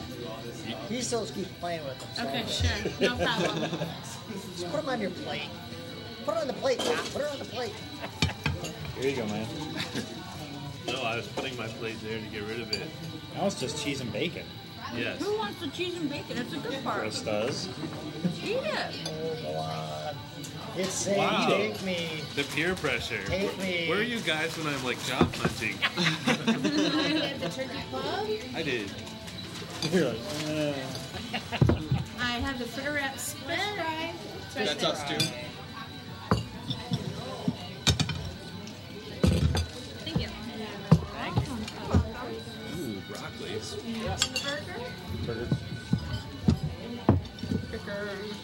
He 0.89 1.01
still 1.01 1.25
keeps 1.25 1.49
playing 1.59 1.83
with 1.85 1.99
them. 1.99 2.09
So 2.15 2.23
Okay, 2.27 2.45
sure, 2.47 3.09
no 3.09 3.15
problem. 3.17 3.71
Just 4.57 4.71
put 4.71 4.81
them 4.81 4.89
on 4.89 5.01
your 5.01 5.09
plate. 5.11 5.49
Put 6.25 6.35
it 6.35 6.41
on 6.41 6.47
the 6.47 6.53
plate, 6.53 6.79
Doc. 6.79 7.03
Put 7.11 7.21
it 7.21 7.31
on 7.31 7.39
the 7.39 7.45
plate. 7.45 7.73
Here 8.99 9.09
you 9.09 9.15
go, 9.15 9.25
man. 9.27 9.47
No, 10.87 11.01
I 11.01 11.15
was 11.15 11.25
putting 11.29 11.57
my 11.57 11.65
plate 11.67 11.95
there 12.03 12.19
to 12.19 12.25
get 12.27 12.43
rid 12.43 12.61
of 12.61 12.71
it. 12.71 12.87
Now 13.33 13.47
it's 13.47 13.59
just 13.59 13.83
cheese 13.83 14.01
and 14.01 14.13
bacon. 14.13 14.45
Yes. 14.95 15.19
Who 15.19 15.35
wants 15.35 15.59
the 15.59 15.67
cheese 15.69 15.97
and 15.97 16.07
bacon? 16.07 16.37
It's 16.37 16.53
a 16.53 16.57
good 16.57 16.83
part. 16.83 17.01
Chris 17.01 17.21
does. 17.21 17.69
Eat 18.43 18.57
it. 18.57 18.95
Oh, 19.07 19.35
go 19.41 19.57
on. 19.57 20.04
It's 20.77 20.91
saying, 20.93 21.17
Wow. 21.17 21.47
take 21.47 21.81
me. 21.83 22.21
The 22.35 22.43
peer 22.43 22.75
pressure. 22.75 23.23
Take 23.27 23.57
me. 23.57 23.87
Where 23.87 23.99
are 23.99 24.03
you 24.03 24.19
guys 24.19 24.57
when 24.57 24.67
I'm 24.67 24.83
like 24.83 25.01
job 25.05 25.33
hunting? 25.35 25.75
At 27.23 27.39
the 27.39 27.49
turkey 27.49 27.81
club. 27.89 28.27
I 28.53 28.61
did. 28.61 28.91
You're 29.91 30.09
like, 30.09 30.19
uh, 30.47 30.73
I 32.19 32.31
have 32.39 32.59
the 32.59 32.65
fritter 32.65 32.93
wrap 32.93 33.17
spit 33.17 33.57
fry. 33.57 34.13
That's 34.53 34.83
us 34.83 35.03
too. 35.07 35.25
Thank 40.03 40.19
you. 40.19 40.27
Ooh, 42.77 43.01
broccoli. 43.07 43.61
burger. 45.25 45.59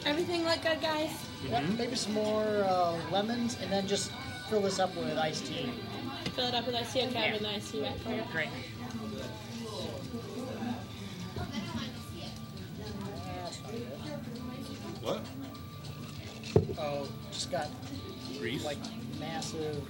Everything 0.06 0.46
look 0.46 0.62
good, 0.62 0.82
guys? 0.82 1.12
Yep, 1.49 1.63
maybe 1.77 1.95
some 1.95 2.13
more 2.13 2.43
uh, 2.67 2.97
lemons, 3.12 3.58
and 3.62 3.71
then 3.71 3.88
just 3.88 4.12
fill 4.49 4.62
this 4.62 4.80
up 4.80 4.95
with 4.95 5.17
iced 5.17 5.47
tea. 5.47 5.71
Fill 6.36 6.47
it 6.47 6.54
up 6.54 6.65
with 6.65 6.75
ice 6.75 6.93
tea. 6.93 7.01
Okay, 7.08 7.17
I 7.17 7.27
have 7.27 7.41
an 7.41 7.47
ice 7.47 7.71
tea 7.71 7.82
back 7.82 7.97
for 7.97 8.12
you. 8.12 8.23
Great. 8.32 8.49
What? 15.01 15.21
Oh, 16.77 17.08
just 17.32 17.51
got 17.51 17.69
Grease? 18.38 18.63
like 18.63 18.77
massive 19.19 19.82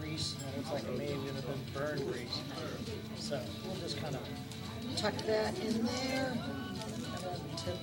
grease. 0.00 0.34
and 0.40 0.54
It 0.54 0.56
looks 0.58 0.72
like 0.72 0.84
it 0.84 0.98
may 0.98 1.06
have 1.06 1.22
even 1.22 1.34
been 1.34 1.60
burned 1.74 2.12
grease. 2.12 2.40
So 3.18 3.40
we'll 3.66 3.76
just 3.76 3.98
kind 3.98 4.14
of 4.14 4.22
tuck 4.96 5.14
that 5.26 5.58
in 5.60 5.84
there. 5.84 6.32
And 6.94 7.04
then 7.04 7.40
tip 7.56 7.76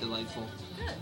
Delightful. 0.00 0.46
Good. 0.76 0.94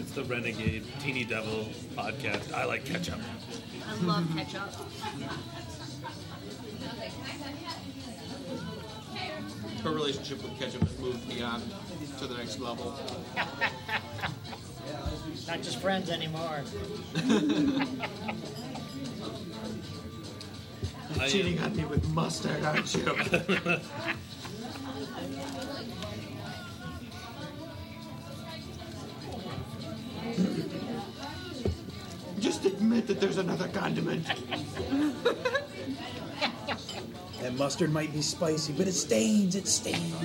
It's 0.00 0.12
the 0.12 0.24
Renegade 0.24 0.84
Teeny 1.00 1.24
Devil 1.24 1.66
podcast. 1.94 2.54
I 2.54 2.64
like 2.64 2.86
ketchup. 2.86 3.20
I 3.86 3.94
love 4.06 4.26
ketchup. 4.34 4.72
Her 9.82 9.90
relationship 9.90 10.42
with 10.42 10.58
ketchup 10.58 10.82
has 10.82 10.98
moved 10.98 11.28
beyond 11.28 11.62
to 12.18 12.26
the 12.26 12.36
next 12.36 12.58
level. 12.58 12.98
Not 15.46 15.62
just 15.62 15.80
friends 15.80 16.10
anymore. 16.10 16.62
I, 21.18 21.28
Cheating 21.28 21.58
on 21.60 21.74
me 21.76 21.84
with 21.84 22.06
mustard, 22.10 22.62
aren't 22.64 22.94
you? 22.94 23.02
mustard 37.68 37.92
might 37.92 38.10
be 38.14 38.22
spicy, 38.22 38.72
but 38.72 38.88
it 38.88 38.94
stains. 38.94 39.54
It 39.54 39.68
stains. 39.68 40.14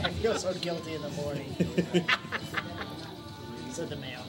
I 0.00 0.10
feel 0.22 0.36
so 0.36 0.54
guilty 0.54 0.94
in 0.94 1.02
the 1.02 1.08
morning. 1.16 1.52
Said 3.72 3.88
the 3.88 3.96
male. 3.96 4.23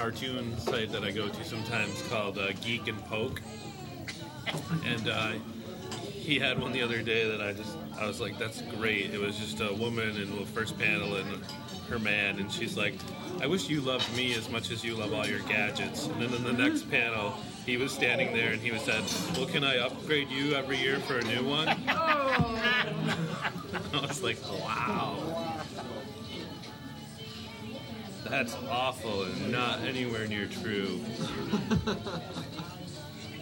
Cartoon 0.00 0.56
site 0.56 0.90
that 0.90 1.04
I 1.04 1.10
go 1.10 1.28
to 1.28 1.44
sometimes 1.44 2.02
called 2.08 2.38
uh, 2.38 2.52
Geek 2.62 2.88
and 2.88 3.04
Poke. 3.04 3.42
And 4.86 5.06
uh, 5.06 5.32
he 6.14 6.38
had 6.38 6.58
one 6.58 6.72
the 6.72 6.80
other 6.80 7.02
day 7.02 7.30
that 7.30 7.42
I 7.42 7.52
just, 7.52 7.76
I 7.98 8.06
was 8.06 8.18
like, 8.18 8.38
that's 8.38 8.62
great. 8.62 9.12
It 9.12 9.20
was 9.20 9.36
just 9.36 9.60
a 9.60 9.74
woman 9.74 10.16
in 10.16 10.34
the 10.38 10.46
first 10.46 10.78
panel 10.78 11.16
and 11.16 11.44
her 11.90 11.98
man, 11.98 12.38
and 12.38 12.50
she's 12.50 12.78
like, 12.78 12.94
I 13.42 13.46
wish 13.46 13.68
you 13.68 13.82
loved 13.82 14.10
me 14.16 14.32
as 14.32 14.48
much 14.48 14.70
as 14.70 14.82
you 14.82 14.96
love 14.96 15.12
all 15.12 15.26
your 15.26 15.40
gadgets. 15.40 16.06
And 16.06 16.22
then 16.22 16.32
in 16.32 16.44
the 16.44 16.52
next 16.54 16.90
panel, 16.90 17.34
he 17.66 17.76
was 17.76 17.92
standing 17.92 18.32
there 18.32 18.52
and 18.52 18.60
he 18.62 18.70
was 18.70 18.80
said, 18.80 19.04
Well, 19.36 19.48
can 19.48 19.64
I 19.64 19.80
upgrade 19.80 20.30
you 20.30 20.54
every 20.54 20.78
year 20.78 20.98
for 21.00 21.18
a 21.18 21.24
new 21.24 21.46
one? 21.46 21.68
I 23.92 24.00
was 24.00 24.22
like, 24.22 24.38
wow. 24.50 25.29
That's 28.28 28.54
awful 28.70 29.24
and 29.24 29.50
not 29.50 29.80
anywhere 29.80 30.26
near 30.26 30.46
true. 30.46 31.00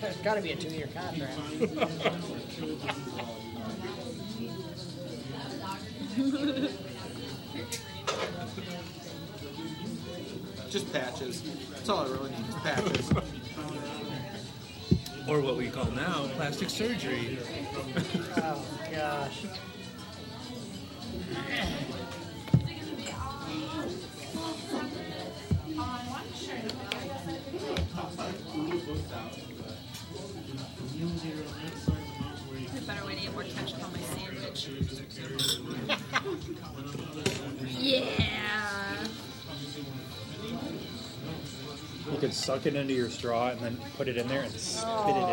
There's 0.00 0.16
got 0.18 0.34
to 0.34 0.40
be 0.40 0.52
a 0.52 0.56
two-year 0.56 0.88
contract. 0.94 1.38
Just 10.70 10.92
patches. 10.92 11.42
That's 11.70 11.88
all 11.88 12.00
I 12.00 12.08
really 12.08 12.30
need 12.30 12.48
is 12.48 12.54
patches. 12.56 13.10
Or 15.28 15.40
what 15.40 15.56
we 15.56 15.68
call 15.68 15.90
now 15.92 16.28
plastic 16.36 16.70
surgery. 16.70 17.38
Oh 18.36 18.62
gosh. 18.90 19.44
More 33.38 33.46
ketchup 33.54 33.84
on 33.84 33.92
my 33.92 34.00
sandwich. 34.00 34.68
yeah. 37.78 39.04
You 42.10 42.18
could 42.18 42.34
suck 42.34 42.66
it 42.66 42.74
into 42.74 42.94
your 42.94 43.08
straw 43.10 43.50
and 43.50 43.60
then 43.60 43.78
put 43.96 44.08
it 44.08 44.16
in 44.16 44.26
there 44.26 44.42
and 44.42 44.50
spit 44.52 44.88
it 44.88 45.16
into 45.16 45.30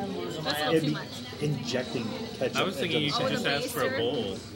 I'm 0.00 0.16
losing 0.18 0.44
my 0.44 0.52
That's 0.52 0.62
a 0.62 0.66
your. 0.66 0.72
little 0.74 0.88
too 0.88 0.94
much. 0.94 1.08
injecting 1.40 2.06
ketchup. 2.38 2.56
I 2.56 2.62
was 2.62 2.76
thinking 2.76 3.00
you 3.02 3.08
into 3.08 3.10
should 3.10 3.24
Oh, 3.24 3.28
just 3.30 3.46
ask 3.46 3.68
for 3.70 3.82
a 3.82 3.90
bowl. 3.98 4.38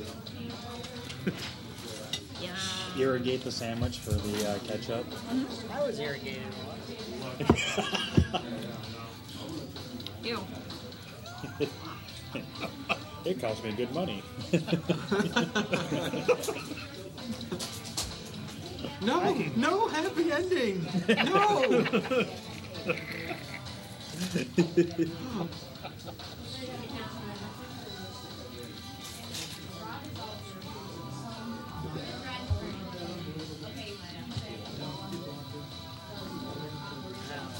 Yeah. 2.40 2.54
irrigate 2.98 3.42
the 3.42 3.50
sandwich 3.50 3.98
for 3.98 4.12
the 4.12 4.48
uh, 4.50 4.58
ketchup. 4.60 5.04
I 5.72 5.84
was 5.86 5.98
irrigated. 5.98 6.42
Ew. 10.22 10.38
It 13.24 13.40
cost 13.40 13.64
me 13.64 13.72
good 13.72 13.92
money. 13.92 14.22
No, 19.02 19.34
no 19.56 19.88
happy 19.88 20.32
ending. 20.32 20.86
No. 21.08 21.62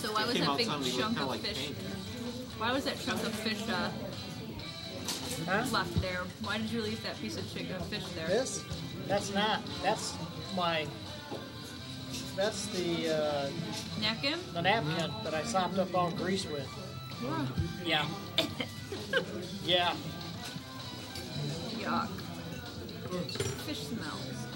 So 0.00 0.12
why 0.12 0.24
was 0.26 0.34
that 0.34 0.56
big 0.56 0.68
chunk 0.96 1.18
kinda 1.18 1.38
fish? 1.38 1.72
Why 2.58 2.72
was 2.72 2.84
that 2.84 2.98
chunk 3.00 3.22
of 3.22 3.32
fish 3.34 3.62
uh, 3.68 3.90
Huh? 5.44 5.64
left 5.70 6.00
there? 6.00 6.22
Why 6.42 6.58
did 6.58 6.70
you 6.70 6.80
leave 6.82 7.02
that 7.02 7.20
piece 7.20 7.36
of 7.36 7.52
chicken 7.52 7.78
fish 7.82 8.04
there? 8.14 8.26
This? 8.26 8.64
That's 9.06 9.32
not. 9.34 9.60
That's 9.82 10.14
my. 10.56 10.86
That's 12.34 12.66
the 12.66 13.14
uh, 13.14 13.50
Napkin? 14.00 14.38
the 14.54 14.62
napkin 14.62 15.10
that 15.24 15.34
I 15.34 15.42
sopped 15.42 15.78
up 15.78 15.94
all 15.94 16.10
grease 16.12 16.46
with. 16.46 16.68
Yeah. 17.84 18.06
yeah. 19.64 19.94
Yuck. 21.78 22.08
Fish 23.66 23.86
smells. 23.86 24.46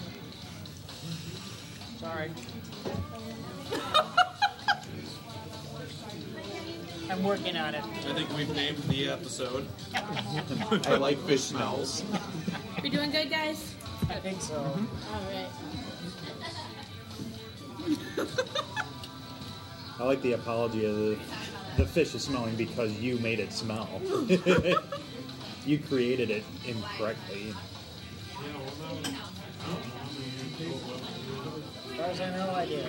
Sorry. 2.00 2.30
I'm 7.10 7.24
working 7.24 7.56
on 7.56 7.74
it. 7.74 7.82
I 7.82 8.14
think 8.14 8.30
we've 8.36 8.54
named 8.54 8.78
the 8.84 9.08
episode. 9.08 9.66
I 9.94 10.96
like 10.96 11.18
fish 11.26 11.42
smells. 11.42 12.04
We're 12.80 12.90
doing 12.90 13.10
good, 13.10 13.28
guys? 13.28 13.74
I 14.08 14.14
think 14.20 14.40
so. 14.40 14.54
All 14.54 15.22
right. 15.32 15.48
I 19.98 20.04
like 20.04 20.22
the 20.22 20.34
apology 20.34 20.84
of 20.86 20.94
the, 20.96 21.18
the 21.78 21.84
fish 21.84 22.14
is 22.14 22.22
smelling 22.22 22.54
because 22.54 22.92
you 23.00 23.18
made 23.18 23.40
it 23.40 23.52
smell. 23.52 24.00
you 25.66 25.80
created 25.80 26.30
it 26.30 26.44
incorrectly. 26.64 27.52
As 31.90 31.96
far 31.96 32.06
as 32.06 32.20
I 32.20 32.30
know, 32.36 32.52
I 32.52 32.66
did. 32.66 32.86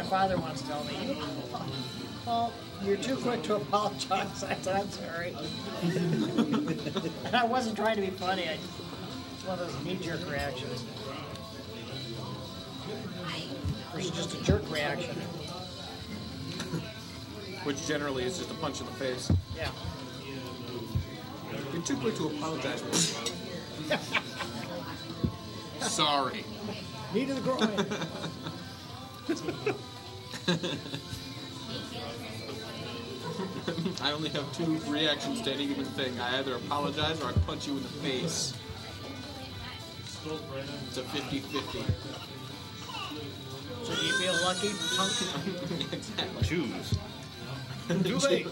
My 0.00 0.06
father 0.06 0.38
once 0.38 0.62
told 0.62 0.86
me, 0.86 1.18
"Well, 2.26 2.52
you're 2.82 2.96
too 2.96 3.16
quick 3.16 3.42
to 3.42 3.56
apologize." 3.56 4.42
I 4.48 4.54
said, 4.54 4.76
"I'm 4.76 4.90
sorry." 4.90 5.36
and 5.82 7.36
I 7.36 7.44
wasn't 7.44 7.76
trying 7.76 7.96
to 7.96 8.02
be 8.02 8.08
funny. 8.08 8.48
I, 8.48 8.52
it's 9.34 9.44
one 9.44 9.58
of 9.58 9.66
those 9.66 9.84
knee-jerk 9.84 10.30
reactions. 10.30 10.84
It's 13.94 14.10
just 14.10 14.34
a 14.34 14.42
jerk 14.42 14.70
reaction. 14.72 15.14
Which 17.64 17.86
generally 17.86 18.24
is 18.24 18.38
just 18.38 18.50
a 18.50 18.54
punch 18.54 18.80
in 18.80 18.86
the 18.86 18.92
face. 18.92 19.30
Yeah. 19.54 19.70
You're 21.74 21.82
too 21.82 21.96
quick 21.96 22.16
to 22.16 22.28
apologize. 22.28 22.82
sorry. 25.80 26.44
Knee 27.12 27.26
to 27.26 27.34
the 27.34 27.40
groin. 27.42 27.86
I 34.02 34.12
only 34.12 34.28
have 34.30 34.50
two 34.52 34.78
reactions 34.90 35.40
to 35.42 35.52
any 35.52 35.66
given 35.66 35.84
thing. 35.84 36.18
I 36.20 36.38
either 36.38 36.54
apologize 36.56 37.20
or 37.22 37.28
I 37.28 37.32
punch 37.46 37.66
you 37.66 37.76
in 37.76 37.82
the 37.82 37.88
face. 37.88 38.54
It's 40.24 40.96
a 40.98 41.02
50-50. 41.02 41.84
So 43.84 43.94
do 43.94 44.06
you 44.06 44.12
feel 44.18 44.34
lucky, 44.44 44.70
punk? 44.96 45.12
exactly. 45.92 46.42
Choose. 46.42 46.94
Too 48.04 48.18
late. 48.18 48.46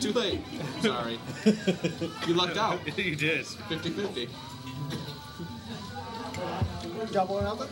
Too 0.00 0.12
late. 0.12 0.40
Sorry. 0.82 1.18
You 2.26 2.34
lucked 2.34 2.56
out. 2.58 2.80
you 2.98 3.14
did. 3.16 3.44
50-50. 3.46 4.28
Double 7.12 7.36
or 7.36 7.42
nothing? 7.42 7.68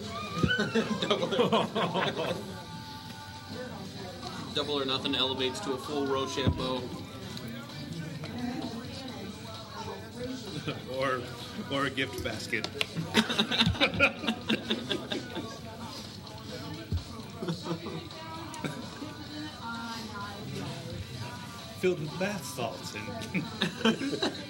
Double 4.54 4.80
or 4.80 4.84
nothing 4.86 5.14
elevates 5.14 5.60
to 5.60 5.72
a 5.72 5.76
full 5.76 6.06
Rochambeau. 6.06 6.80
or 10.98 11.20
or 11.70 11.86
a 11.86 11.90
gift 11.90 12.24
basket. 12.24 12.66
Filled 21.80 22.00
with 22.00 22.18
bath 22.18 22.44
salts 22.44 22.94
and 22.94 23.04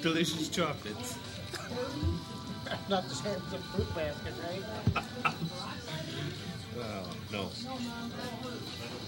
delicious 0.00 0.48
chocolates. 0.48 1.18
Not 2.88 3.08
the 3.08 3.14
same 3.14 3.42
as 3.46 3.52
a 3.52 3.58
fruit 3.58 3.94
basket, 3.94 4.34
right? 4.42 5.04
Oh, 6.78 7.10
no. 7.32 7.48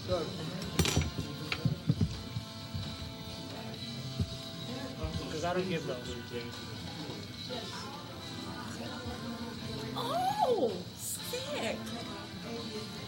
Good. 0.07 0.27
Because 5.27 5.45
I 5.45 5.53
don't 5.53 5.69
give 5.69 5.87
those. 5.87 5.99
Oh, 9.95 10.73
sick! 10.97 11.77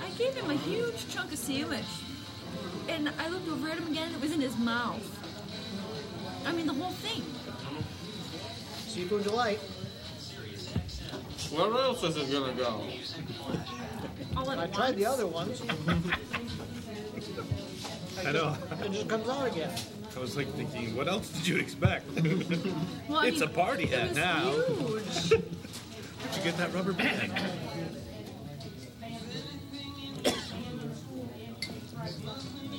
I 0.03 0.11
gave 0.19 0.35
him 0.35 0.51
a 0.51 0.55
huge 0.55 1.09
chunk 1.09 1.33
of 1.33 1.39
sandwich. 1.39 1.81
And 2.89 3.11
I 3.19 3.29
looked 3.29 3.49
over 3.49 3.69
at 3.69 3.79
him 3.79 3.87
again 3.87 4.09
and 4.09 4.17
it 4.17 4.21
was 4.21 4.33
in 4.33 4.43
his 4.43 4.59
mouth. 4.59 5.07
I 6.47 6.53
mean, 6.53 6.67
the 6.67 6.75
whole 6.75 6.93
thing. 6.93 7.23
Seafood 8.89 9.25
delight. 9.25 9.61
Where 11.51 11.83
else 11.83 12.03
is 12.05 12.17
it 12.17 12.31
gonna 12.31 12.53
go? 12.53 12.81
I 14.37 14.67
tried 14.69 14.97
the 14.97 15.07
other 15.07 15.27
ones. 15.27 15.61
I 18.27 18.33
know. 18.33 18.57
It 18.85 18.93
just 18.93 19.09
comes 19.09 19.29
out 19.29 19.49
again. 19.49 19.71
I 20.17 20.21
was 20.21 20.37
like 20.37 20.49
thinking, 20.55 20.95
what 20.97 21.09
else 21.09 21.29
did 21.31 21.47
you 21.47 21.57
expect? 21.57 22.07
Well, 23.09 23.19
I 23.19 23.27
it's 23.29 23.41
a 23.41 23.47
mean, 23.47 23.55
party 23.55 23.85
it 23.85 23.91
hat 23.91 24.09
was 24.11 24.17
now. 24.17 24.51
huge. 24.51 25.31
Where'd 26.21 26.37
you 26.37 26.43
get 26.45 26.57
that 26.59 26.73
rubber 26.75 26.93
band? 26.93 27.33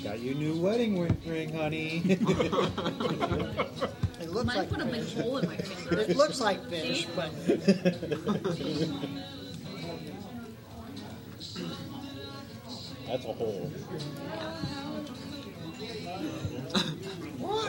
Got 0.04 0.20
you 0.20 0.32
a 0.32 0.36
new 0.36 0.58
wedding 0.60 1.00
ring, 1.26 1.54
honey. 1.54 2.18
It 4.32 4.36
looks 4.36 4.48
Mine 4.48 4.58
like 4.60 4.70
put 4.70 4.80
a 4.82 4.86
big 4.86 5.04
fish. 5.04 5.14
hole 5.16 5.38
in 5.40 5.50
my 5.50 5.58
finger. 5.58 6.00
It 6.04 6.16
looks 6.16 6.40
like 6.40 6.66
fish, 6.70 7.06
but 7.18 7.32
That's 13.08 13.26
a 13.26 13.34
hole. 13.34 13.70
what? 16.06 16.51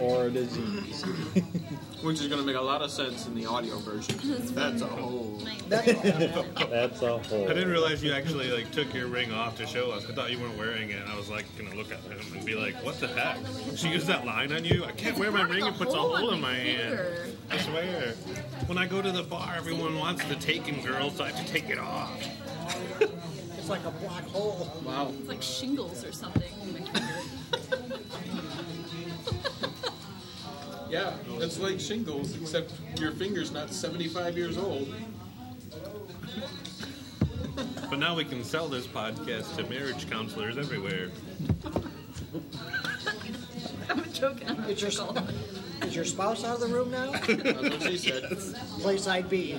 Or 0.00 0.26
a 0.26 0.30
disease. 0.30 1.04
Which 2.02 2.20
is 2.20 2.26
gonna 2.26 2.42
make 2.42 2.56
a 2.56 2.60
lot 2.60 2.82
of 2.82 2.90
sense 2.90 3.26
in 3.26 3.34
the 3.34 3.46
audio 3.46 3.78
version. 3.78 4.18
That's 4.54 4.82
a 4.82 4.86
whole. 4.86 5.40
That's 5.68 5.92
That's 6.70 7.02
a 7.02 7.18
hole. 7.18 7.44
I 7.44 7.54
didn't 7.54 7.70
realize 7.70 8.02
you 8.02 8.12
actually 8.12 8.50
like 8.50 8.70
took 8.72 8.92
your 8.92 9.06
ring 9.06 9.32
off 9.32 9.56
to 9.58 9.66
show 9.66 9.92
us. 9.92 10.04
I 10.08 10.12
thought 10.12 10.30
you 10.32 10.40
weren't 10.40 10.58
wearing 10.58 10.90
it. 10.90 11.00
and 11.00 11.08
I 11.08 11.16
was 11.16 11.30
like 11.30 11.44
gonna 11.56 11.76
look 11.76 11.92
at 11.92 12.00
him 12.00 12.18
and 12.34 12.44
be 12.44 12.54
like, 12.56 12.74
"What 12.84 12.98
the 12.98 13.06
heck?" 13.06 13.38
She 13.76 13.88
used 13.88 14.08
that 14.08 14.26
line 14.26 14.52
on 14.52 14.64
you. 14.64 14.84
I 14.84 14.90
can't 14.92 15.16
wear 15.16 15.30
my 15.30 15.42
ring. 15.42 15.64
It 15.64 15.74
puts 15.74 15.94
a 15.94 15.98
hole 15.98 16.30
in 16.30 16.40
my 16.40 16.54
hand. 16.54 16.98
I 17.50 17.58
swear. 17.58 18.14
When 18.66 18.78
I 18.78 18.86
go 18.86 19.00
to 19.00 19.12
the 19.12 19.22
bar, 19.22 19.54
everyone 19.56 19.96
wants 19.96 20.24
the 20.24 20.34
taken 20.36 20.80
girl, 20.82 21.10
so 21.10 21.22
I 21.24 21.30
have 21.30 21.46
to 21.46 21.52
take 21.52 21.70
it 21.70 21.78
off. 21.78 22.20
It's 23.58 23.68
like 23.68 23.84
a 23.84 23.90
black 23.92 24.24
hole. 24.24 24.68
Wow. 24.84 25.12
It's 25.20 25.28
like 25.28 25.40
shingles 25.42 26.04
or 26.04 26.10
something 26.10 26.42
Yeah, 30.92 31.14
it's 31.38 31.58
like 31.58 31.80
shingles, 31.80 32.36
except 32.38 32.70
your 32.98 33.12
finger's 33.12 33.50
not 33.50 33.70
75 33.70 34.36
years 34.36 34.58
old. 34.58 34.94
But 37.88 37.98
now 37.98 38.14
we 38.14 38.26
can 38.26 38.44
sell 38.44 38.68
this 38.68 38.86
podcast 38.86 39.56
to 39.56 39.66
marriage 39.70 40.10
counselors 40.10 40.58
everywhere. 40.58 41.08
I'm 43.88 44.12
joking. 44.12 44.50
I'm 44.50 44.64
Is 44.64 44.82
your, 44.82 44.90
is 45.80 45.96
your 45.96 46.04
spouse 46.04 46.44
out 46.44 46.56
of 46.56 46.60
the 46.60 46.66
room 46.66 46.90
now? 46.90 47.12
That's 47.26 47.70
what 47.70 47.82
she 47.84 47.96
said. 47.96 48.24
Place 48.80 49.06
I'd 49.06 49.30
be. 49.30 49.58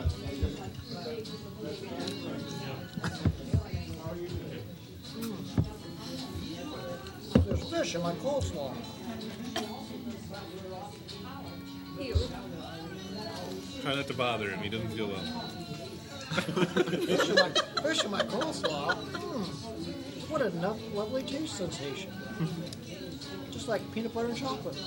There's 7.44 7.64
fish 7.72 7.96
in 7.96 8.04
my 8.04 8.14
coleslaw. 8.14 8.76
Try 13.82 13.96
not 13.96 14.08
to 14.08 14.14
bother 14.14 14.50
him. 14.50 14.60
He 14.60 14.70
doesn't 14.70 14.90
feel 14.90 15.08
well. 15.08 15.20
Fish 16.34 17.30
in 17.30 17.36
my, 17.36 17.50
fish 17.84 18.04
in 18.04 18.12
my 18.12 18.22
coleslaw. 18.22 18.96
Hmm. 18.96 20.32
What 20.32 20.42
a 20.42 20.50
no- 20.60 20.80
lovely 20.94 21.24
taste 21.24 21.58
sensation. 21.58 22.12
Just 23.52 23.68
like 23.68 23.82
peanut 23.94 24.14
butter 24.14 24.30
and 24.30 24.38
chocolate. 24.38 24.78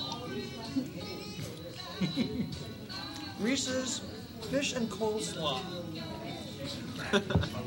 Reese's 3.39 4.01
fish 4.49 4.73
and 4.73 4.89
coleslaw. 4.89 5.61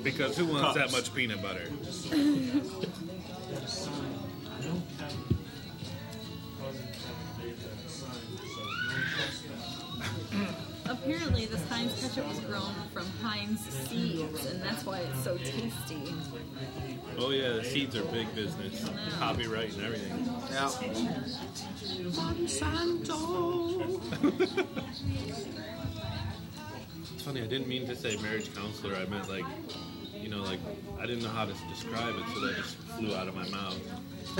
Because 0.02 0.36
who 0.36 0.46
wants 0.46 0.74
that 0.74 0.92
much 0.92 1.14
peanut 1.14 1.40
butter? 1.40 1.68
Apparently, 10.86 11.46
this 11.46 11.64
Heinz 11.68 12.00
ketchup 12.00 12.28
was 12.28 12.40
grown 12.40 12.74
from 12.92 13.06
Heinz 13.22 13.60
seeds, 13.60 14.46
and 14.46 14.60
that's 14.62 14.84
why 14.84 14.98
it's 14.98 15.22
so 15.22 15.36
tasty. 15.36 16.14
Oh 17.18 17.30
yeah, 17.30 17.50
the 17.50 17.64
seeds 17.64 17.94
are 17.96 18.02
big 18.06 18.34
business. 18.34 18.88
Copyright 19.18 19.72
and 19.74 19.84
everything. 19.84 20.26
Yeah. 20.50 20.68
Monsanto. 22.10 24.00
It's 27.14 27.22
funny, 27.22 27.42
I 27.42 27.46
didn't 27.46 27.68
mean 27.68 27.86
to 27.86 27.94
say 27.94 28.16
marriage 28.16 28.52
counselor. 28.54 28.96
I 28.96 29.04
meant 29.06 29.28
like, 29.28 29.44
you 30.14 30.28
know, 30.28 30.42
like 30.42 30.58
I 30.98 31.06
didn't 31.06 31.22
know 31.22 31.28
how 31.28 31.44
to 31.44 31.52
describe 31.68 32.16
it, 32.16 32.24
so 32.34 32.40
that 32.40 32.56
just 32.56 32.76
flew 32.76 33.14
out 33.14 33.28
of 33.28 33.34
my 33.36 33.48
mouth. 33.50 33.78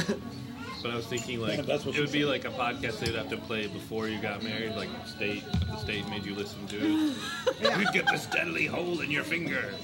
But 0.82 0.92
I 0.92 0.96
was 0.96 1.06
thinking 1.06 1.40
like 1.40 1.66
That's 1.66 1.84
what 1.84 1.94
it 1.94 2.00
would 2.00 2.08
she 2.10 2.20
be 2.20 2.24
like 2.24 2.44
a 2.44 2.50
podcast 2.50 3.00
they'd 3.00 3.14
have 3.14 3.28
to 3.30 3.36
play 3.36 3.66
before 3.66 4.08
you 4.08 4.18
got 4.20 4.42
married, 4.42 4.74
like 4.76 4.88
state 5.06 5.44
the 5.68 5.76
state 5.76 6.08
made 6.08 6.24
you 6.24 6.34
listen 6.34 6.66
to 6.68 6.76
it. 6.76 7.16
You'd 7.78 7.92
get 7.92 8.06
this 8.06 8.26
deadly 8.26 8.66
hole 8.66 9.00
in 9.00 9.10
your 9.10 9.24
finger. 9.24 9.74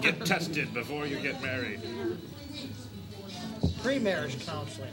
Get 0.00 0.24
tested 0.24 0.72
before 0.72 1.06
you 1.06 1.18
get 1.20 1.40
married. 1.42 1.80
Pre-marriage 3.82 4.44
counseling. 4.46 4.90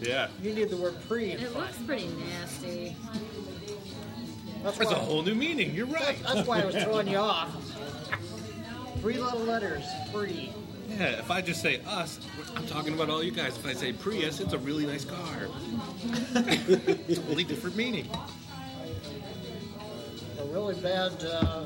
Yeah. 0.00 0.28
You 0.42 0.52
need 0.54 0.70
the 0.70 0.76
word 0.76 0.96
pre 1.08 1.32
in 1.32 1.38
It 1.40 1.48
front. 1.50 1.66
looks 1.68 1.78
pretty 1.86 2.08
nasty. 2.08 2.96
That's 4.62 4.78
That's 4.78 4.90
a 4.90 4.94
why, 4.94 5.00
whole 5.00 5.22
new 5.22 5.34
meaning. 5.34 5.74
You're 5.74 5.86
right. 5.86 6.16
that's 6.22 6.46
why 6.48 6.62
I 6.62 6.64
was 6.64 6.74
throwing 6.76 7.06
you 7.08 7.18
off. 7.18 7.54
Three 9.00 9.18
little 9.18 9.40
letters, 9.40 9.84
pre. 10.12 10.52
Yeah, 10.96 11.18
if 11.18 11.30
I 11.30 11.40
just 11.40 11.60
say 11.60 11.80
us, 11.86 12.20
I'm 12.54 12.66
talking 12.66 12.94
about 12.94 13.10
all 13.10 13.20
you 13.22 13.32
guys. 13.32 13.56
If 13.56 13.66
I 13.66 13.72
say 13.72 13.92
Prius, 13.92 14.38
it's 14.38 14.52
a 14.52 14.58
really 14.58 14.86
nice 14.86 15.04
car. 15.04 15.48
totally 16.34 17.42
different 17.42 17.74
meaning. 17.74 18.08
A 20.38 20.44
really 20.44 20.76
bad 20.76 21.12
uh, 21.24 21.64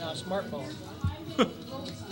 uh, 0.00 0.14
smartphone. 0.14 0.72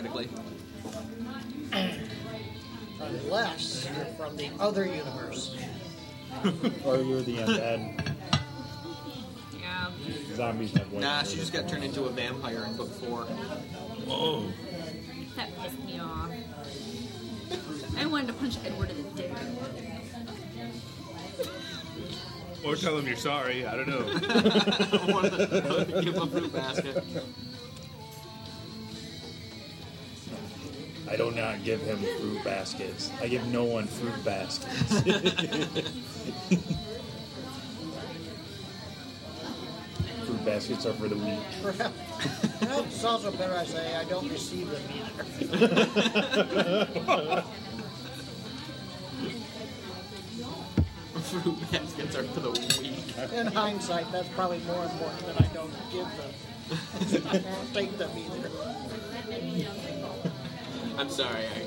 Theoretically. 0.00 0.28
Unless 3.00 3.84
you're 3.84 4.04
from 4.16 4.36
the 4.36 4.50
other 4.58 4.86
universe. 4.86 5.56
Or 6.84 6.96
you're 6.96 7.22
the 7.22 7.38
undead. 7.38 8.14
Yeah. 9.60 9.90
Zombies 10.34 10.72
have 10.74 10.90
white. 10.92 11.02
Nah, 11.02 11.24
she 11.24 11.36
just 11.36 11.52
got 11.52 11.68
turned 11.68 11.82
into 11.82 12.04
a 12.04 12.08
vampire 12.08 12.64
in 12.66 12.76
book 12.76 12.88
four. 13.00 13.22
Whoa. 14.06 14.46
That 15.34 15.48
pissed 15.58 15.84
me 15.84 15.98
off. 15.98 16.30
I 17.98 18.06
wanted 18.06 18.28
to 18.28 18.32
punch 18.34 18.58
Edward 18.64 18.90
in 18.90 19.02
the 19.02 19.10
dick. 19.10 19.32
Or 22.64 22.76
tell 22.76 22.96
him 22.96 23.08
you're 23.08 23.16
sorry. 23.16 23.66
I 23.66 23.76
don't 23.76 23.88
know. 23.88 24.04
Give 26.00 26.14
him 26.14 26.22
a 26.22 26.26
fruit 26.28 26.52
basket. 26.52 27.04
Do 31.20 31.30
not 31.32 31.62
give 31.64 31.82
him 31.82 31.98
fruit 31.98 32.42
baskets. 32.44 33.10
I 33.20 33.28
give 33.28 33.46
no 33.48 33.64
one 33.64 33.86
fruit 33.86 34.24
baskets. 34.24 35.02
fruit 40.24 40.44
baskets 40.46 40.86
are 40.86 40.94
for 40.94 41.08
the 41.08 41.18
weak. 41.18 41.38
Perhaps. 41.62 42.62
no, 42.62 42.84
it's 42.84 43.04
also 43.04 43.30
better 43.32 43.54
I 43.54 43.66
say 43.66 43.96
I 43.96 44.04
don't 44.04 44.30
receive 44.30 44.70
them 44.70 44.82
either. 44.94 45.24
fruit 51.20 51.60
baskets 51.70 52.16
are 52.16 52.24
for 52.24 52.40
the 52.40 52.50
weak. 52.50 53.14
In 53.34 53.46
hindsight, 53.48 54.10
that's 54.10 54.30
probably 54.30 54.60
more 54.60 54.84
important 54.84 55.26
that 55.26 55.38
I 55.38 55.44
don't 55.52 55.74
give 55.92 56.08
them. 56.16 56.32
I 57.30 57.38
don't 57.38 57.74
take 57.74 57.98
them 57.98 58.10
either. 58.16 58.48
I'm 60.98 61.08
sorry, 61.08 61.46
I 61.46 61.62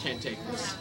can't 0.00 0.20
take 0.22 0.38
this. 0.50 0.76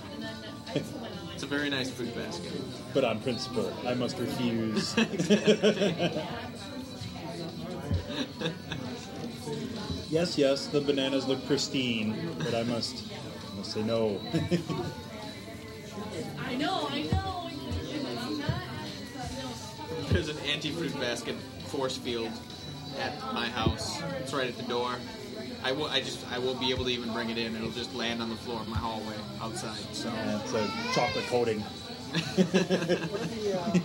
It's 1.34 1.44
a 1.44 1.48
very 1.48 1.70
nice 1.70 1.90
fruit 1.90 2.16
basket. 2.16 2.54
But 2.94 3.04
on 3.04 3.20
principle, 3.20 3.74
I 3.86 3.94
must 3.94 4.18
refuse. 4.20 4.96
yes, 10.10 10.38
yes, 10.38 10.68
the 10.68 10.82
bananas 10.82 11.28
look 11.28 11.46
pristine, 11.46 12.16
but 12.38 12.54
I 12.54 12.64
must, 12.64 13.04
I 13.52 13.56
must 13.58 13.72
say 13.72 13.84
no. 13.84 14.20
I 16.40 16.56
know, 16.56 16.88
I 16.90 17.04
know. 17.12 17.50
There's 20.10 20.30
an 20.30 20.38
anti-fruit 20.48 20.98
basket 21.00 21.36
force 21.68 21.98
field 21.98 22.32
at 23.00 23.20
my 23.34 23.48
house. 23.48 24.02
It's 24.22 24.34
right 24.34 24.48
at 24.48 24.56
the 24.56 24.64
door. 24.64 24.96
I 25.66 25.72
will. 25.72 25.88
I 25.88 26.00
just. 26.00 26.24
I 26.32 26.38
won't 26.38 26.60
be 26.60 26.70
able 26.70 26.86
to 26.86 26.92
even 26.92 27.12
bring 27.12 27.32
it 27.32 27.40
in. 27.40 27.56
It'll 27.56 27.72
just 27.72 27.96
land 27.96 28.22
on 28.22 28.30
the 28.30 28.36
floor 28.36 28.62
of 28.62 28.68
my 28.68 28.78
hallway 28.78 29.16
outside. 29.42 29.80
So 29.94 30.10
And 30.10 30.40
it's 30.42 30.54
a 30.54 30.72
chocolate 30.94 31.26
coating. 31.26 31.62
What 31.62 32.40
are 32.40 33.26
the, 33.26 33.60
uh, 33.60 33.80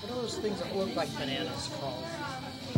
what 0.00 0.10
are 0.10 0.14
those 0.22 0.38
things 0.38 0.58
that 0.60 0.74
look 0.74 0.96
like 0.96 1.14
bananas 1.18 1.68
called? 1.78 2.02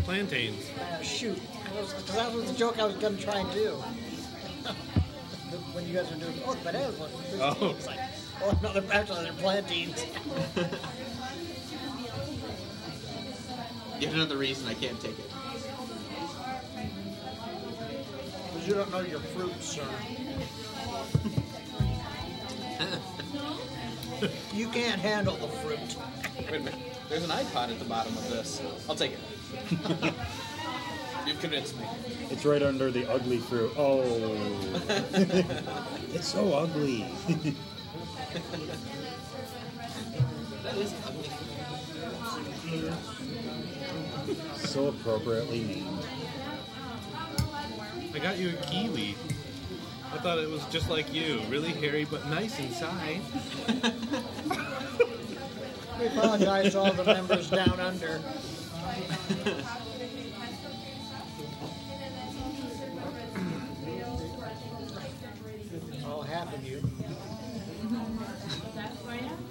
Plantains. 0.03 0.69
Uh, 0.79 1.01
shoot, 1.03 1.41
because 1.63 1.95
that 2.17 2.35
was 2.35 2.51
the 2.51 2.59
joke 2.59 2.81
I 2.81 2.87
was 2.87 2.97
going 2.97 3.17
to 3.17 3.23
try 3.23 3.39
and 3.39 3.53
do. 3.53 3.71
when 5.73 5.87
you 5.87 5.95
guys 5.95 6.11
are 6.11 6.17
doing, 6.17 6.35
oh, 6.47 6.57
bananas 6.65 6.99
look 6.99 7.13
like 7.13 7.41
Oh. 7.41 7.71
It's 7.71 7.87
like, 7.87 8.01
oh, 8.43 8.59
no, 8.63 8.73
they're 8.73 8.93
actually 8.93 9.23
they're 9.25 9.33
plantains. 9.35 10.05
yet 14.01 14.13
another 14.13 14.37
reason 14.37 14.67
I 14.69 14.75
can't 14.75 15.01
take 15.01 15.17
it. 15.19 15.31
You 18.67 18.75
don't 18.75 18.91
know 18.91 19.01
your 19.01 19.21
fruit, 19.21 19.63
sir. 19.63 19.85
you 24.55 24.69
can't 24.69 25.01
handle 25.01 25.37
the 25.37 25.49
fruit. 25.49 25.97
Wait 26.39 26.49
a 26.49 26.59
minute. 26.61 26.75
There's 27.09 27.25
an 27.25 27.31
iPod 27.31 27.71
at 27.71 27.79
the 27.79 27.85
bottom 27.85 28.17
of 28.17 28.31
this. 28.31 28.63
I'll 28.89 28.97
take 28.97 29.13
it. 29.13 29.19
You've 31.27 31.41
convinced 31.41 31.79
me. 31.79 31.87
It's 32.31 32.45
right 32.45 32.63
under 32.63 32.91
the 32.91 33.11
ugly 33.11 33.39
fruit. 33.39 33.73
Oh, 33.77 34.03
it's 36.13 36.29
so 36.29 36.55
ugly. 36.55 37.07
That 40.63 40.77
is 40.77 40.95
ugly. 41.07 41.31
so 44.57 44.89
appropriately 44.89 45.63
named. 45.65 46.05
I 48.15 48.19
got 48.21 48.39
you 48.39 48.51
a 48.51 48.67
kiwi. 48.67 49.17
I 50.13 50.19
thought 50.19 50.39
it 50.39 50.49
was 50.49 50.65
just 50.67 50.89
like 50.89 51.13
you, 51.13 51.41
really 51.49 51.73
hairy 51.73 52.05
but 52.05 52.27
nice 52.29 52.59
inside. 52.61 53.21
We 55.99 56.07
apologize 56.07 56.73
to 56.73 56.81
all 56.81 56.93
the 56.93 57.05
members 57.05 57.49
down 57.49 57.79
under. 57.79 58.21
all 66.05 66.23
half 66.23 66.53
of 66.53 66.65
you. 66.65 66.83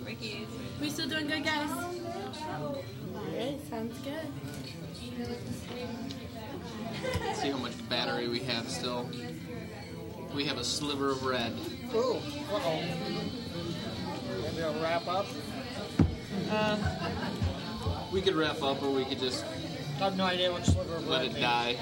Ricky. 0.06 0.46
We 0.82 0.90
still 0.90 1.08
doing 1.08 1.28
good, 1.28 1.46
guys? 1.46 1.70
Okay, 3.30 3.58
sounds 3.70 3.98
good. 4.00 4.28
Let's 7.26 7.42
see 7.42 7.52
how 7.52 7.58
much 7.58 7.74
battery 7.90 8.28
we 8.28 8.40
have 8.42 8.70
still. 8.70 9.10
We 10.34 10.46
have 10.46 10.58
a 10.58 10.64
sliver 10.64 11.12
of 11.12 11.24
red. 11.26 11.54
Ooh, 11.94 12.16
uh-oh. 12.52 12.84
Maybe 14.42 14.64
I'll 14.64 14.82
wrap 14.82 15.08
up. 15.08 15.26
Uh, 16.50 16.78
we 18.12 18.22
could 18.22 18.36
wrap 18.36 18.62
up, 18.62 18.82
or 18.82 18.90
we 18.92 19.06
could 19.06 19.20
just 19.20 19.46
I 20.00 20.06
have 20.06 20.18
no 20.18 20.26
idea 20.26 20.52
what 20.52 20.66
sliver 20.66 20.96
of 20.96 21.02
red. 21.04 21.10
let 21.10 21.22
it 21.22 21.28
means. 21.34 21.40
die. 21.40 21.78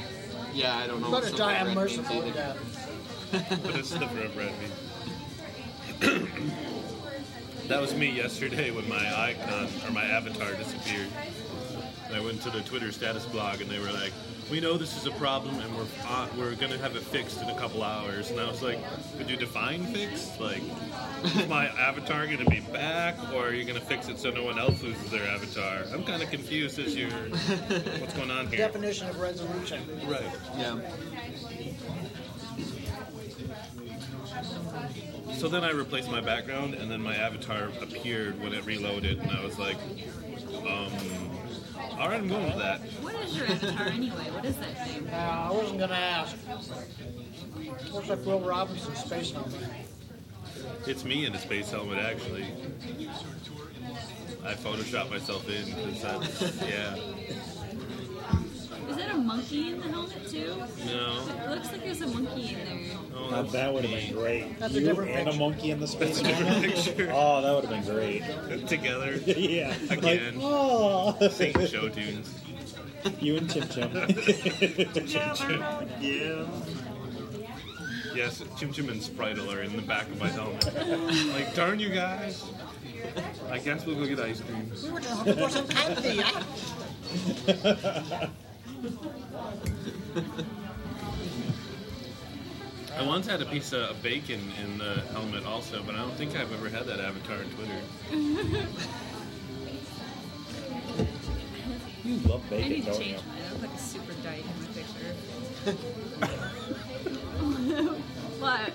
Yeah, 0.54 0.76
I 0.78 0.88
don't 0.88 1.02
know. 1.02 1.10
Let 1.10 1.24
it 1.24 1.38
die 1.38 1.56
of 1.56 1.68
a 1.68 1.70
red 1.70 1.78
means 1.78 1.98
merciful 1.98 2.24
either. 2.26 2.34
death. 2.34 3.62
But 3.64 3.76
a 3.76 3.84
sliver 3.84 4.22
of 4.24 4.36
red 4.38 4.54
meat. 4.60 4.72
that 7.68 7.80
was 7.80 7.96
me 7.96 8.12
yesterday 8.12 8.72
when 8.72 8.90
my 8.90 8.98
icon 8.98 9.70
or 9.88 9.92
my 9.92 10.04
avatar 10.04 10.54
disappeared. 10.56 11.08
And 12.12 12.20
I 12.20 12.26
went 12.26 12.42
to 12.42 12.50
the 12.50 12.60
Twitter 12.60 12.92
status 12.92 13.26
blog 13.26 13.62
and 13.62 13.70
they 13.70 13.80
were 13.80 13.94
like, 13.94 14.12
"We 14.50 14.60
know 14.60 14.78
this 14.78 14.98
is 14.98 15.06
a 15.06 15.12
problem 15.12 15.58
and 15.58 15.74
we're 15.78 15.86
uh, 16.06 16.28
we're 16.38 16.56
gonna 16.56 16.78
have 16.78 16.98
it 16.98 17.04
fixed 17.04 17.42
in 17.42 17.48
a 17.48 17.56
couple 17.58 17.84
hours." 17.84 18.32
And 18.32 18.38
I 18.38 18.50
was 18.50 18.62
like, 18.62 18.80
"Could 19.18 19.30
you 19.30 19.38
define 19.38 19.86
fixed? 19.86 20.38
Like, 20.38 20.62
is 21.24 21.48
my 21.48 21.68
avatar 21.68 22.28
gonna 22.28 22.50
be 22.50 22.60
back, 22.60 23.16
or 23.34 23.48
are 23.48 23.54
you 23.54 23.64
gonna 23.64 23.80
fix 23.80 24.10
it 24.10 24.20
so 24.20 24.30
no 24.30 24.44
one 24.44 24.60
else 24.60 24.84
loses 24.84 25.10
their 25.10 25.26
avatar?" 25.26 25.86
I'm 25.94 26.04
kind 26.04 26.22
of 26.22 26.30
confused 26.30 26.80
as 26.80 26.94
to 26.96 27.10
what's 28.02 28.14
going 28.14 28.30
on 28.30 28.48
here. 28.48 28.58
Definition 28.58 29.08
of 29.08 29.18
resolution. 29.18 29.82
Right. 30.06 30.26
Yeah. 30.58 30.80
So 35.38 35.48
then 35.48 35.64
I 35.64 35.72
replaced 35.72 36.12
my 36.12 36.20
background, 36.20 36.74
and 36.74 36.92
then 36.92 37.02
my 37.02 37.16
avatar 37.16 37.72
appeared 37.82 38.38
when 38.42 38.52
it 38.52 38.66
reloaded, 38.66 39.20
and 39.20 39.32
I 39.32 39.42
was 39.42 39.58
like, 39.58 39.78
um, 40.68 40.92
all 42.02 42.10
right, 42.10 42.20
I'm 42.20 42.28
going 42.28 42.46
with 42.46 42.58
that. 42.58 42.80
What 43.04 43.14
is 43.24 43.38
your 43.38 43.46
avatar 43.46 43.88
anyway? 43.90 44.32
What 44.32 44.44
is 44.44 44.58
that 44.58 44.88
thing? 44.88 45.08
Uh, 45.08 45.50
I 45.50 45.52
wasn't 45.52 45.78
going 45.78 45.92
to 45.92 45.96
ask. 45.96 46.36
Looks 47.94 48.10
like 48.10 48.26
Will 48.26 48.40
Robinson 48.40 48.96
space 48.96 49.32
helmet. 49.32 49.62
It's 50.88 51.06
me 51.06 51.28
in 51.28 51.36
a 51.36 51.38
space 51.38 51.70
helmet, 51.70 52.00
actually. 52.00 52.48
I 54.44 54.56
photoshopped 54.56 55.12
myself 55.12 55.48
in 55.48 55.66
because 55.66 56.02
that's 56.02 56.62
yeah. 56.68 56.96
Is 58.92 58.98
that 58.98 59.12
a 59.12 59.18
monkey 59.18 59.70
in 59.72 59.80
the 59.80 59.88
helmet 59.88 60.28
too? 60.30 60.56
No, 60.86 61.24
It 61.46 61.50
looks 61.50 61.72
like 61.72 61.84
there's 61.84 62.02
a 62.02 62.08
monkey 62.08 62.50
in 62.56 62.66
there. 62.66 62.98
Oh, 63.16 63.20
no, 63.20 63.30
Now, 63.30 63.42
that's 63.42 63.54
that 63.54 63.74
would 63.74 63.86
have 63.86 64.00
been 64.00 64.14
great. 64.14 64.60
That's 64.60 64.74
a 64.76 64.80
you 64.80 64.86
different 64.88 65.12
and 65.12 65.26
picture. 65.26 65.36
a 65.38 65.40
monkey 65.40 65.72
in 65.72 65.80
the 65.80 65.88
space 65.88 66.20
Different 66.22 66.48
helmet. 66.48 66.76
picture 66.76 67.10
Oh, 67.14 67.42
that 67.42 67.54
would 67.56 67.66
have 67.66 67.86
been 67.86 67.96
great. 67.96 68.68
together. 68.68 69.14
yeah. 69.26 69.74
Again. 69.90 70.36
Like, 70.36 70.44
oh. 70.44 71.30
Singing 71.30 71.66
show 71.68 71.88
tunes. 71.90 72.34
you 73.20 73.38
and 73.38 73.50
Chim 73.52 73.68
Chim. 73.70 73.92
Chim 75.08 75.08
Chim. 75.36 75.64
Yeah. 76.02 76.46
Yes, 78.14 78.44
Chim 78.60 78.74
Chim 78.74 78.90
and 78.90 79.02
Spritle 79.02 79.54
are 79.56 79.62
in 79.62 79.74
the 79.76 79.82
back 79.82 80.08
of 80.08 80.20
my 80.20 80.28
helmet. 80.28 80.66
like, 81.34 81.56
darn 81.56 81.80
you 81.80 81.90
guys. 81.90 82.44
I 83.50 83.58
guess 83.58 83.86
we'll 83.86 83.96
go 83.96 84.06
get 84.06 84.20
ice 84.20 84.42
cream. 84.42 84.70
We 84.84 84.90
were 84.92 85.00
talking 85.00 85.34
for 85.36 85.50
some 85.50 85.68
candy. 85.70 86.22
I- 88.84 90.24
I 93.00 93.04
once 93.08 93.26
had 93.26 93.42
a 93.42 93.46
piece 93.46 93.72
of 93.74 94.02
bacon 94.04 94.40
in 94.62 94.78
the 94.78 95.02
helmet 95.14 95.46
also, 95.46 95.82
but 95.84 95.96
I 95.96 96.00
don't 96.00 96.14
think 96.16 96.36
I've 96.36 96.52
ever 96.52 96.70
had 96.70 96.86
that 96.88 97.00
avatar 97.00 97.38
on 97.38 97.46
Twitter. 97.52 97.80
You 102.04 102.18
love 102.28 102.42
I 102.48 102.50
bacon, 102.50 102.70
need 102.72 102.86
to 102.86 102.92
don't 102.92 103.00
you? 103.00 103.06
change 103.06 103.22
mine. 103.28 103.38
I 103.48 103.52
look 103.54 103.62
like 103.62 103.74
a 103.74 103.78
super 103.78 104.14
dyke 104.24 104.44
in 104.44 104.60
my 104.60 104.66
picture. 104.74 105.14
what? 108.40 108.74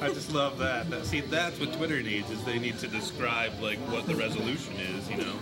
I 0.00 0.08
just 0.12 0.32
love 0.32 0.58
that. 0.58 0.90
that. 0.90 1.06
See, 1.06 1.20
that's 1.20 1.60
what 1.60 1.72
Twitter 1.74 2.02
needs 2.02 2.28
is 2.30 2.42
they 2.42 2.58
need 2.58 2.80
to 2.80 2.88
describe 2.88 3.52
like 3.60 3.78
what 3.90 4.06
the 4.08 4.16
resolution 4.16 4.74
is, 4.74 5.08
you 5.08 5.18
know. 5.18 5.34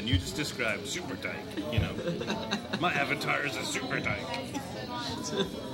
And 0.00 0.08
you 0.08 0.16
just 0.16 0.34
described 0.34 0.86
super 0.86 1.14
dyke, 1.16 1.34
you 1.70 1.78
know. 1.78 1.92
My 2.80 2.90
avatar 2.94 3.44
is 3.44 3.54
a 3.58 3.62
super 3.66 4.00
dyke. 4.00 4.24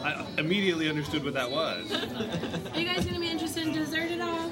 I 0.02 0.26
immediately 0.36 0.88
understood 0.88 1.22
what 1.22 1.34
that 1.34 1.48
was. 1.48 1.92
Are 1.92 2.76
you 2.80 2.86
guys 2.86 3.06
gonna 3.06 3.20
be 3.20 3.30
interested 3.30 3.68
in 3.68 3.72
dessert 3.72 4.10
at 4.10 4.20
all? 4.20 4.50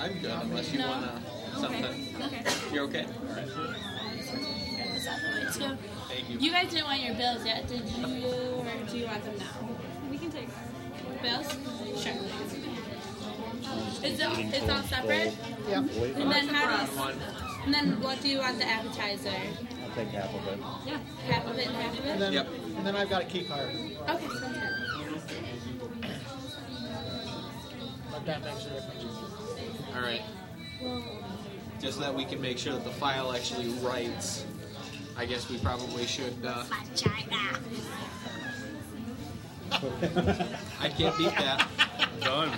I'm 0.00 0.18
good 0.18 0.32
unless 0.32 0.72
you 0.72 0.80
No. 0.80 0.88
wanna 0.88 1.22
something. 1.60 1.84
Okay. 1.84 2.44
You're 2.72 2.84
okay. 2.86 3.04
All 3.06 3.34
right. 3.36 3.46
Get 3.46 4.94
this 4.94 5.06
out 5.06 5.18
of 5.18 5.60
the 5.60 5.66
way 5.68 5.76
too. 5.76 5.78
Thank 6.08 6.30
you. 6.30 6.38
You 6.40 6.50
guys 6.50 6.70
didn't 6.72 6.86
want 6.86 7.02
your 7.02 7.14
bills 7.14 7.46
yet, 7.46 7.68
did 7.68 7.88
you? 7.88 8.04
Or 8.04 8.66
do 8.90 8.98
you 8.98 9.06
want 9.06 9.22
them 9.22 9.38
now? 9.38 9.68
We 10.10 10.18
can 10.18 10.32
take. 10.32 10.48
Bills? 11.22 11.56
Sure. 12.02 12.14
Is 14.04 14.20
it, 14.20 14.28
it's 14.54 14.68
all 14.68 14.82
separate? 14.82 15.34
Yep. 15.68 15.84
And 16.16 16.30
then 16.30 16.48
how 16.48 16.86
Brown 16.86 16.86
do 17.14 17.18
you, 17.18 17.24
and 17.64 17.74
then 17.74 18.00
what 18.02 18.20
do 18.22 18.28
you 18.28 18.38
want 18.38 18.58
the 18.58 18.66
appetizer? 18.66 19.30
I'll 19.30 19.94
take 19.94 20.08
half 20.08 20.34
of 20.34 20.46
it. 20.48 20.58
Yeah. 20.86 20.98
Half 21.30 21.46
of 21.46 21.58
it 21.58 21.66
and 21.66 21.76
half 21.76 21.98
of 21.98 22.04
And 22.06 22.10
it? 22.14 22.18
then, 22.18 22.32
Yep. 22.32 22.48
and 22.76 22.86
then 22.86 22.96
I've 22.96 23.10
got 23.10 23.22
a 23.22 23.24
key 23.26 23.44
card. 23.44 23.68
Okay, 23.68 24.28
sounds 24.28 24.58
good. 25.28 25.44
But 28.10 28.24
that 28.26 28.42
makes 28.44 28.64
a 28.66 28.70
difference. 28.70 29.04
All 29.94 30.02
right. 30.02 30.22
Just 31.80 31.96
so 31.98 32.00
that 32.02 32.14
we 32.14 32.24
can 32.24 32.40
make 32.40 32.58
sure 32.58 32.72
that 32.72 32.84
the 32.84 32.90
file 32.90 33.32
actually 33.32 33.68
writes. 33.80 34.44
I 35.16 35.26
guess 35.26 35.48
we 35.50 35.58
probably 35.58 36.06
should. 36.06 36.34
Uh, 36.44 36.64
I 40.80 40.88
can't 40.88 41.18
beat 41.18 41.34
that. 41.36 41.66
Done. 42.20 42.50